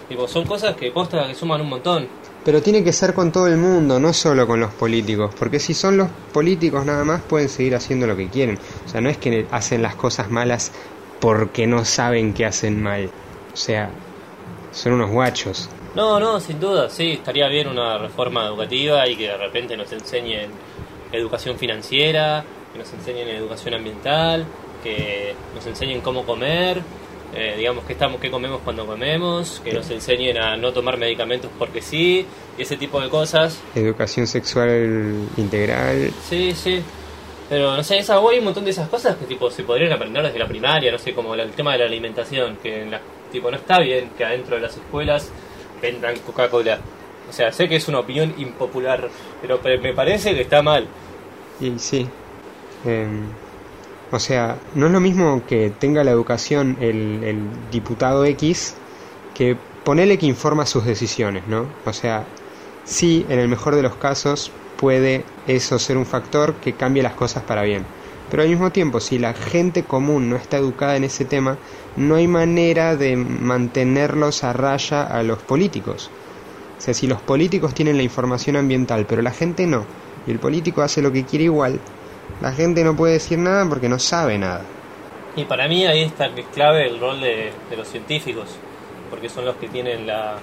Tipo, 0.08 0.28
son 0.28 0.46
cosas 0.46 0.76
que 0.76 0.92
posta 0.92 1.26
que 1.28 1.34
suman 1.34 1.62
un 1.62 1.70
montón. 1.70 2.08
pero 2.46 2.62
tiene 2.62 2.84
que 2.84 2.94
ser 2.94 3.16
con 3.16 3.32
todo 3.32 3.48
el 3.48 3.58
mundo, 3.58 4.00
no 4.00 4.14
solo 4.14 4.46
con 4.46 4.60
los 4.60 4.72
políticos, 4.74 5.34
porque 5.40 5.60
si 5.60 5.74
son 5.74 5.98
los 5.98 6.10
políticos 6.32 6.86
nada 6.86 7.04
más 7.04 7.24
pueden 7.24 7.50
seguir 7.50 7.74
haciendo 7.74 8.06
lo 8.06 8.16
que 8.16 8.28
quieren. 8.30 8.60
O 8.86 8.88
sea, 8.88 9.02
no 9.02 9.10
es 9.10 9.18
que 9.18 9.48
hacen 9.50 9.82
las 9.82 9.96
cosas 9.96 10.30
malas 10.30 10.72
porque 11.20 11.66
no 11.66 11.86
saben 11.86 12.36
que 12.36 12.46
hacen 12.46 12.84
mal. 12.84 13.10
O 13.52 13.58
sea, 13.58 13.90
son 14.78 14.94
unos 14.94 15.10
guachos. 15.12 15.70
No, 15.96 16.20
no, 16.20 16.40
sin 16.40 16.60
duda, 16.60 16.90
sí, 16.90 17.14
estaría 17.14 17.48
bien 17.48 17.68
una 17.68 17.98
reforma 17.98 18.46
educativa 18.46 19.08
y 19.08 19.16
que 19.16 19.28
de 19.30 19.38
repente 19.38 19.76
nos 19.76 19.92
enseñen 19.92 20.52
educación 21.12 21.58
financiera, 21.58 22.44
que 22.74 22.80
nos 22.80 22.92
enseñen 22.94 23.28
educación 23.30 23.74
ambiental, 23.74 24.46
que 24.84 25.34
nos 25.56 25.66
enseñen 25.66 26.02
cómo 26.02 26.24
comer, 26.26 26.82
eh, 27.34 27.56
digamos 27.58 27.84
que 27.86 27.94
estamos, 27.94 28.20
qué 28.22 28.30
comemos 28.30 28.62
cuando 28.64 28.86
comemos, 28.86 29.60
que 29.64 29.74
nos 29.74 29.90
enseñen 29.90 30.38
a 30.38 30.56
no 30.56 30.72
tomar 30.72 30.98
medicamentos 30.98 31.50
porque 31.58 31.82
sí, 31.82 32.26
y 32.58 32.62
ese 32.62 32.78
tipo 32.78 33.02
de 33.02 33.10
cosas. 33.10 33.60
Educación 33.76 34.28
sexual 34.28 35.28
integral. 35.38 36.12
Sí, 36.30 36.54
sí. 36.54 36.82
Pero 37.50 37.76
no 37.76 37.84
sé, 37.84 37.98
esa, 37.98 38.18
hay 38.18 38.40
un 38.40 38.44
montón 38.46 38.66
de 38.66 38.72
esas 38.72 38.90
cosas 38.90 39.16
que 39.16 39.26
tipo 39.26 39.50
se 39.50 39.64
podrían 39.64 39.94
aprender 39.94 40.22
desde 40.24 40.38
la 40.40 40.48
primaria, 40.48 40.92
no 40.92 40.98
sé, 40.98 41.14
como 41.14 41.34
el 41.34 41.52
tema 41.52 41.74
de 41.74 41.80
la 41.80 41.86
alimentación, 41.86 42.58
que 42.62 42.82
en 42.84 42.92
la- 42.92 43.02
tipo 43.28 43.50
no 43.52 43.58
está 43.58 43.80
bien 43.80 44.10
que 44.18 44.26
adentro 44.26 44.56
de 44.56 44.62
las 44.62 44.78
escuelas 44.78 45.30
vendan 45.82 46.20
Coca-Cola. 46.20 46.80
O 47.30 47.32
sea, 47.34 47.52
sé 47.52 47.68
que 47.68 47.76
es 47.76 47.88
una 47.88 48.00
opinión 48.00 48.34
impopular, 48.38 49.10
pero 49.42 49.62
pe- 49.62 49.78
me 49.80 49.94
parece 49.94 50.34
que 50.34 50.42
está 50.42 50.62
mal. 50.62 50.88
Y 51.60 51.80
sí. 51.80 52.08
Em, 52.86 53.40
o 54.12 54.20
sea, 54.20 54.58
no 54.74 54.88
es 54.88 54.92
lo 54.92 55.00
mismo 55.00 55.46
que 55.46 55.70
tenga 55.72 56.04
la 56.04 56.12
educación 56.12 56.78
el, 56.80 57.24
el 57.24 57.70
diputado 57.72 58.26
X 58.26 58.76
que 59.34 59.58
ponerle 59.84 60.18
que 60.18 60.26
informa 60.26 60.66
sus 60.66 60.86
decisiones, 60.86 61.48
¿no? 61.48 61.68
O 61.86 61.94
sea, 61.94 62.26
sí, 62.84 63.26
en 63.30 63.40
el 63.40 63.48
mejor 63.48 63.76
de 63.76 63.84
los 63.84 63.96
casos 63.96 64.52
puede 64.78 65.26
eso 65.48 65.80
ser 65.80 65.98
un 65.98 66.06
factor 66.06 66.56
que 66.56 66.76
cambie 66.76 67.04
las 67.04 67.16
cosas 67.16 67.44
para 67.44 67.64
bien. 67.64 67.86
Pero 68.30 68.44
al 68.44 68.50
mismo 68.50 68.72
tiempo, 68.72 69.00
si 69.00 69.20
la 69.20 69.34
gente 69.34 69.84
común 69.84 70.30
no 70.30 70.36
está 70.36 70.58
educada 70.58 70.98
en 70.98 71.06
ese 71.06 71.26
tema, 71.26 71.58
no 71.96 72.16
hay 72.16 72.28
manera 72.28 72.96
de 72.96 73.16
mantenerlos 73.16 74.44
a 74.44 74.54
raya 74.54 75.04
a 75.04 75.24
los 75.24 75.40
políticos. 75.40 76.10
O 76.78 76.82
sea, 76.82 76.94
si 76.94 77.08
los 77.08 77.22
políticos 77.22 77.74
tienen 77.74 77.98
la 77.98 78.04
información 78.04 78.56
ambiental, 78.56 79.06
pero 79.08 79.22
la 79.22 79.32
gente 79.32 79.66
no, 79.66 79.86
y 80.28 80.32
el 80.32 80.40
político 80.40 80.82
hace 80.82 81.02
lo 81.02 81.12
que 81.12 81.24
quiere 81.24 81.46
igual, 81.46 81.80
la 82.42 82.52
gente 82.52 82.84
no 82.84 82.96
puede 82.96 83.14
decir 83.14 83.40
nada 83.40 83.68
porque 83.68 83.90
no 83.90 83.98
sabe 83.98 84.38
nada. 84.38 84.62
Y 85.36 85.46
para 85.46 85.68
mí 85.68 85.86
ahí 85.86 86.04
está 86.04 86.30
clave 86.54 86.88
el 86.88 87.00
rol 87.00 87.22
de, 87.22 87.52
de 87.70 87.78
los 87.78 87.88
científicos, 87.88 88.50
porque 89.10 89.30
son 89.30 89.46
los 89.46 89.56
que 89.56 89.70
tienen 89.70 90.06
la, 90.06 90.38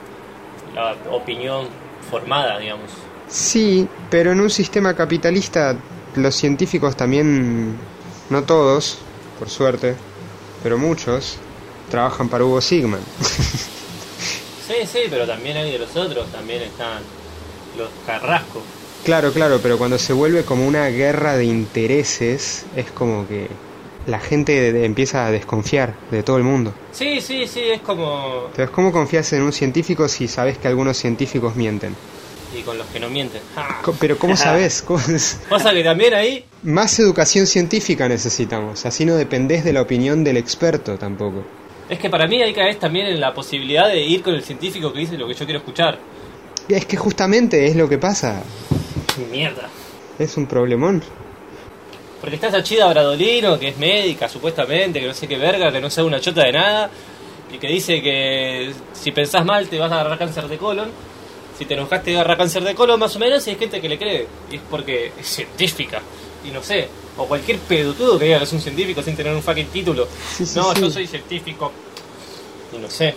la 0.74 0.96
opinión 1.10 1.66
formada, 2.10 2.58
digamos. 2.58 2.90
Sí, 3.28 3.86
pero 4.10 4.32
en 4.32 4.40
un 4.40 4.50
sistema 4.50 4.94
capitalista 4.94 5.76
los 6.16 6.35
científicos 6.35 6.96
también, 6.96 7.77
no 8.31 8.42
todos, 8.44 8.98
por 9.38 9.48
suerte, 9.50 9.94
pero 10.62 10.79
muchos, 10.79 11.37
trabajan 11.90 12.29
para 12.29 12.44
Hugo 12.44 12.61
Sigman. 12.61 13.00
Sí, 14.66 14.74
sí, 14.90 15.00
pero 15.11 15.27
también 15.27 15.59
hay 15.59 15.72
de 15.72 15.79
los 15.79 15.94
otros, 15.94 16.27
también 16.33 16.62
están 16.62 17.03
los 17.77 17.88
carrascos. 18.07 18.62
claro, 19.05 19.31
claro, 19.31 19.61
pero 19.62 19.77
cuando 19.77 19.98
se 19.98 20.14
vuelve 20.14 20.42
como 20.44 20.66
una 20.66 20.87
guerra 20.88 21.37
de 21.37 21.44
intereses, 21.44 22.64
es 22.74 22.90
como 22.90 23.29
que 23.29 23.48
la 24.07 24.18
gente 24.20 24.72
de- 24.72 24.87
empieza 24.87 25.27
a 25.27 25.31
desconfiar 25.31 25.94
de 26.11 26.22
todo 26.22 26.38
el 26.38 26.44
mundo. 26.44 26.72
Sí, 26.92 27.20
sí, 27.20 27.46
sí, 27.46 27.61
es 27.74 27.83
como... 27.83 28.44
Entonces, 28.46 28.70
¿cómo 28.70 28.90
confías 28.90 29.31
en 29.35 29.42
un 29.42 29.53
científico 29.53 30.09
si 30.09 30.29
sabes 30.29 30.57
que 30.57 30.66
algunos 30.68 30.96
científicos 30.96 31.55
mienten? 31.57 31.94
Y 32.56 32.62
con 32.62 32.78
los 32.78 32.86
que 32.88 33.00
no 33.00 33.08
mienten. 33.10 33.42
Pero 33.98 34.18
¿cómo 34.18 34.36
sabes? 34.36 34.82
¿Cómo? 34.82 35.00
Pasa 35.48 35.72
que 35.72 35.82
también 35.82 36.14
ahí... 36.14 36.44
Más 36.62 36.98
educación 36.98 37.46
científica 37.46 38.08
necesitamos, 38.08 38.86
así 38.86 39.04
no 39.04 39.16
dependés 39.16 39.64
de 39.64 39.72
la 39.72 39.82
opinión 39.82 40.24
del 40.24 40.36
experto 40.36 40.96
tampoco. 40.96 41.44
Es 41.88 41.98
que 41.98 42.08
para 42.08 42.26
mí 42.26 42.40
ahí 42.40 42.54
caes 42.54 42.78
también 42.78 43.06
en 43.06 43.20
la 43.20 43.34
posibilidad 43.34 43.88
de 43.88 44.00
ir 44.00 44.22
con 44.22 44.34
el 44.34 44.42
científico 44.42 44.92
que 44.92 45.00
dice 45.00 45.18
lo 45.18 45.26
que 45.26 45.34
yo 45.34 45.44
quiero 45.44 45.58
escuchar. 45.58 45.98
Es 46.68 46.86
que 46.86 46.96
justamente 46.96 47.66
es 47.66 47.76
lo 47.76 47.88
que 47.88 47.98
pasa, 47.98 48.42
Mierda. 49.30 49.68
es 50.18 50.36
un 50.38 50.46
problemón. 50.46 51.02
Porque 52.20 52.36
está 52.36 52.48
esa 52.48 52.62
chida 52.62 52.88
Bradolino, 52.88 53.58
que 53.58 53.68
es 53.68 53.76
médica 53.76 54.30
supuestamente, 54.30 54.98
que 54.98 55.06
no 55.06 55.12
sé 55.12 55.28
qué 55.28 55.36
verga, 55.36 55.70
que 55.70 55.80
no 55.80 55.90
sabe 55.90 56.08
una 56.08 56.20
chota 56.20 56.42
de 56.44 56.52
nada, 56.52 56.90
y 57.52 57.58
que 57.58 57.68
dice 57.68 58.00
que 58.00 58.72
si 58.94 59.12
pensás 59.12 59.44
mal 59.44 59.68
te 59.68 59.78
vas 59.78 59.92
a 59.92 59.96
agarrar 60.00 60.18
cáncer 60.18 60.48
de 60.48 60.56
colon, 60.56 60.88
si 61.58 61.64
te 61.64 61.74
enojas 61.74 62.02
te 62.02 62.12
agarra 62.14 62.36
cáncer 62.36 62.62
de 62.64 62.74
colon 62.74 62.98
más 63.00 63.14
o 63.16 63.18
menos, 63.18 63.46
y 63.46 63.50
hay 63.50 63.56
gente 63.56 63.80
que 63.80 63.88
le 63.88 63.98
cree, 63.98 64.26
y 64.50 64.56
es 64.56 64.62
porque 64.70 65.12
es 65.18 65.26
científica, 65.26 66.00
y 66.44 66.50
no 66.50 66.62
sé, 66.62 66.88
o 67.16 67.26
cualquier 67.26 67.58
pedutudo 67.58 68.18
que 68.18 68.24
diga 68.26 68.38
que 68.38 68.44
es 68.44 68.52
un 68.52 68.60
científico 68.60 69.02
sin 69.02 69.14
tener 69.16 69.32
un 69.34 69.42
fucking 69.42 69.66
título. 69.68 70.06
Sí, 70.32 70.44
sí, 70.46 70.58
no, 70.58 70.74
sí. 70.74 70.80
yo 70.80 70.90
soy 70.90 71.06
científico, 71.06 71.72
y 72.72 72.78
no 72.78 72.90
sé, 72.90 73.14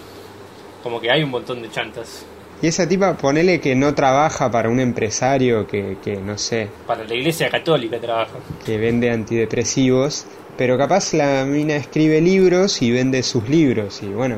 como 0.83 1.01
que 1.01 1.09
hay 1.11 1.23
un 1.23 1.31
montón 1.31 1.61
de 1.61 1.69
chantas. 1.71 2.25
Y 2.61 2.67
esa 2.67 2.87
tipa, 2.87 3.15
ponele 3.15 3.59
que 3.61 3.75
no 3.75 3.93
trabaja 3.93 4.49
para 4.49 4.69
un 4.69 4.79
empresario 4.79 5.67
que, 5.67 5.97
que 6.03 6.17
no 6.17 6.37
sé, 6.39 6.67
Para 6.87 7.03
la 7.03 7.13
iglesia 7.13 7.49
católica 7.49 7.99
trabaja. 7.99 8.33
que 8.65 8.77
vende 8.79 9.11
antidepresivos, 9.11 10.25
pero 10.57 10.75
capaz 10.77 11.13
la 11.13 11.43
mina 11.45 11.75
escribe 11.75 12.19
libros 12.19 12.81
y 12.81 12.91
vende 12.91 13.21
sus 13.23 13.47
libros, 13.47 14.01
y 14.01 14.07
bueno, 14.07 14.37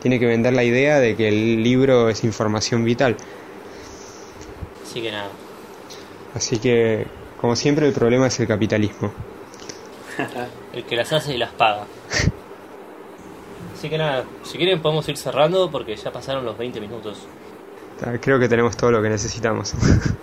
tiene 0.00 0.18
que 0.18 0.26
vender 0.26 0.52
la 0.52 0.64
idea 0.64 0.98
de 0.98 1.16
que 1.16 1.28
el 1.28 1.62
libro 1.62 2.08
es 2.08 2.24
información 2.24 2.84
vital. 2.84 3.16
Así 4.82 5.02
que 5.02 5.12
nada. 5.12 5.30
Así 6.34 6.58
que, 6.58 7.06
como 7.40 7.54
siempre, 7.54 7.86
el 7.86 7.92
problema 7.92 8.26
es 8.26 8.40
el 8.40 8.46
capitalismo. 8.46 9.12
El 10.72 10.84
que 10.84 10.96
las 10.96 11.12
hace 11.12 11.34
y 11.34 11.38
las 11.38 11.50
paga. 11.52 11.86
Así 13.74 13.88
que 13.88 13.98
nada, 13.98 14.24
si 14.42 14.58
quieren 14.58 14.80
podemos 14.82 15.08
ir 15.08 15.16
cerrando 15.16 15.70
porque 15.70 15.96
ya 15.96 16.12
pasaron 16.12 16.44
los 16.44 16.56
20 16.56 16.80
minutos. 16.80 17.26
Creo 18.20 18.38
que 18.38 18.48
tenemos 18.48 18.76
todo 18.76 18.90
lo 18.90 19.02
que 19.02 19.08
necesitamos. 19.08 19.74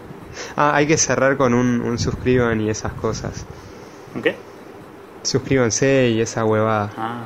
ah, 0.55 0.75
hay 0.75 0.87
que 0.87 0.97
cerrar 0.97 1.37
con 1.37 1.53
un, 1.53 1.81
un 1.81 1.97
suscriban 1.97 2.61
y 2.61 2.69
esas 2.69 2.93
cosas. 2.93 3.45
¿Un 4.15 4.21
qué? 4.21 4.35
Suscríbanse 5.23 6.09
y 6.09 6.21
esa 6.21 6.45
huevada. 6.45 6.91
Ah. 6.97 7.25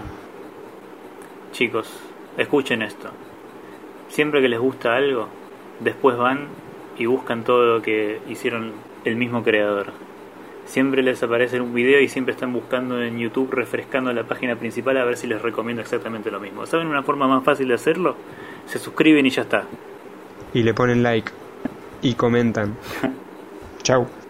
Chicos, 1.52 1.88
escuchen 2.38 2.82
esto. 2.82 3.10
Siempre 4.10 4.42
que 4.42 4.50
les 4.50 4.60
gusta 4.60 4.96
algo, 4.96 5.28
después 5.80 6.18
van 6.18 6.48
y 6.98 7.06
buscan 7.06 7.44
todo 7.44 7.78
lo 7.78 7.82
que 7.82 8.20
hicieron 8.28 8.74
el 9.06 9.16
mismo 9.16 9.44
creador. 9.44 9.88
Siempre 10.66 11.02
les 11.02 11.22
aparece 11.24 11.60
un 11.60 11.74
video 11.74 12.00
y 12.00 12.08
siempre 12.08 12.34
están 12.34 12.54
buscando 12.54 13.02
en 13.02 13.18
YouTube, 13.18 13.52
refrescando 13.52 14.14
la 14.14 14.24
página 14.24 14.56
principal 14.56 14.98
a 14.98 15.06
ver 15.06 15.18
si 15.18 15.28
les 15.28 15.42
recomiendo 15.42 15.82
exactamente 15.82 16.32
lo 16.32 16.40
mismo. 16.40 16.66
¿Saben 16.66 16.88
una 16.88 17.04
forma 17.04 17.28
más 17.28 17.44
fácil 17.44 17.68
de 17.68 17.74
hacerlo? 17.74 18.16
Se 18.66 18.80
suscriben 18.80 19.26
y 19.26 19.32
ya 19.32 19.42
está. 19.42 19.66
Y 20.54 20.64
le 20.64 20.74
ponen 20.74 21.04
like. 21.04 21.32
Y 22.02 22.14
comentan. 22.14 22.78
Chau. 23.84 24.21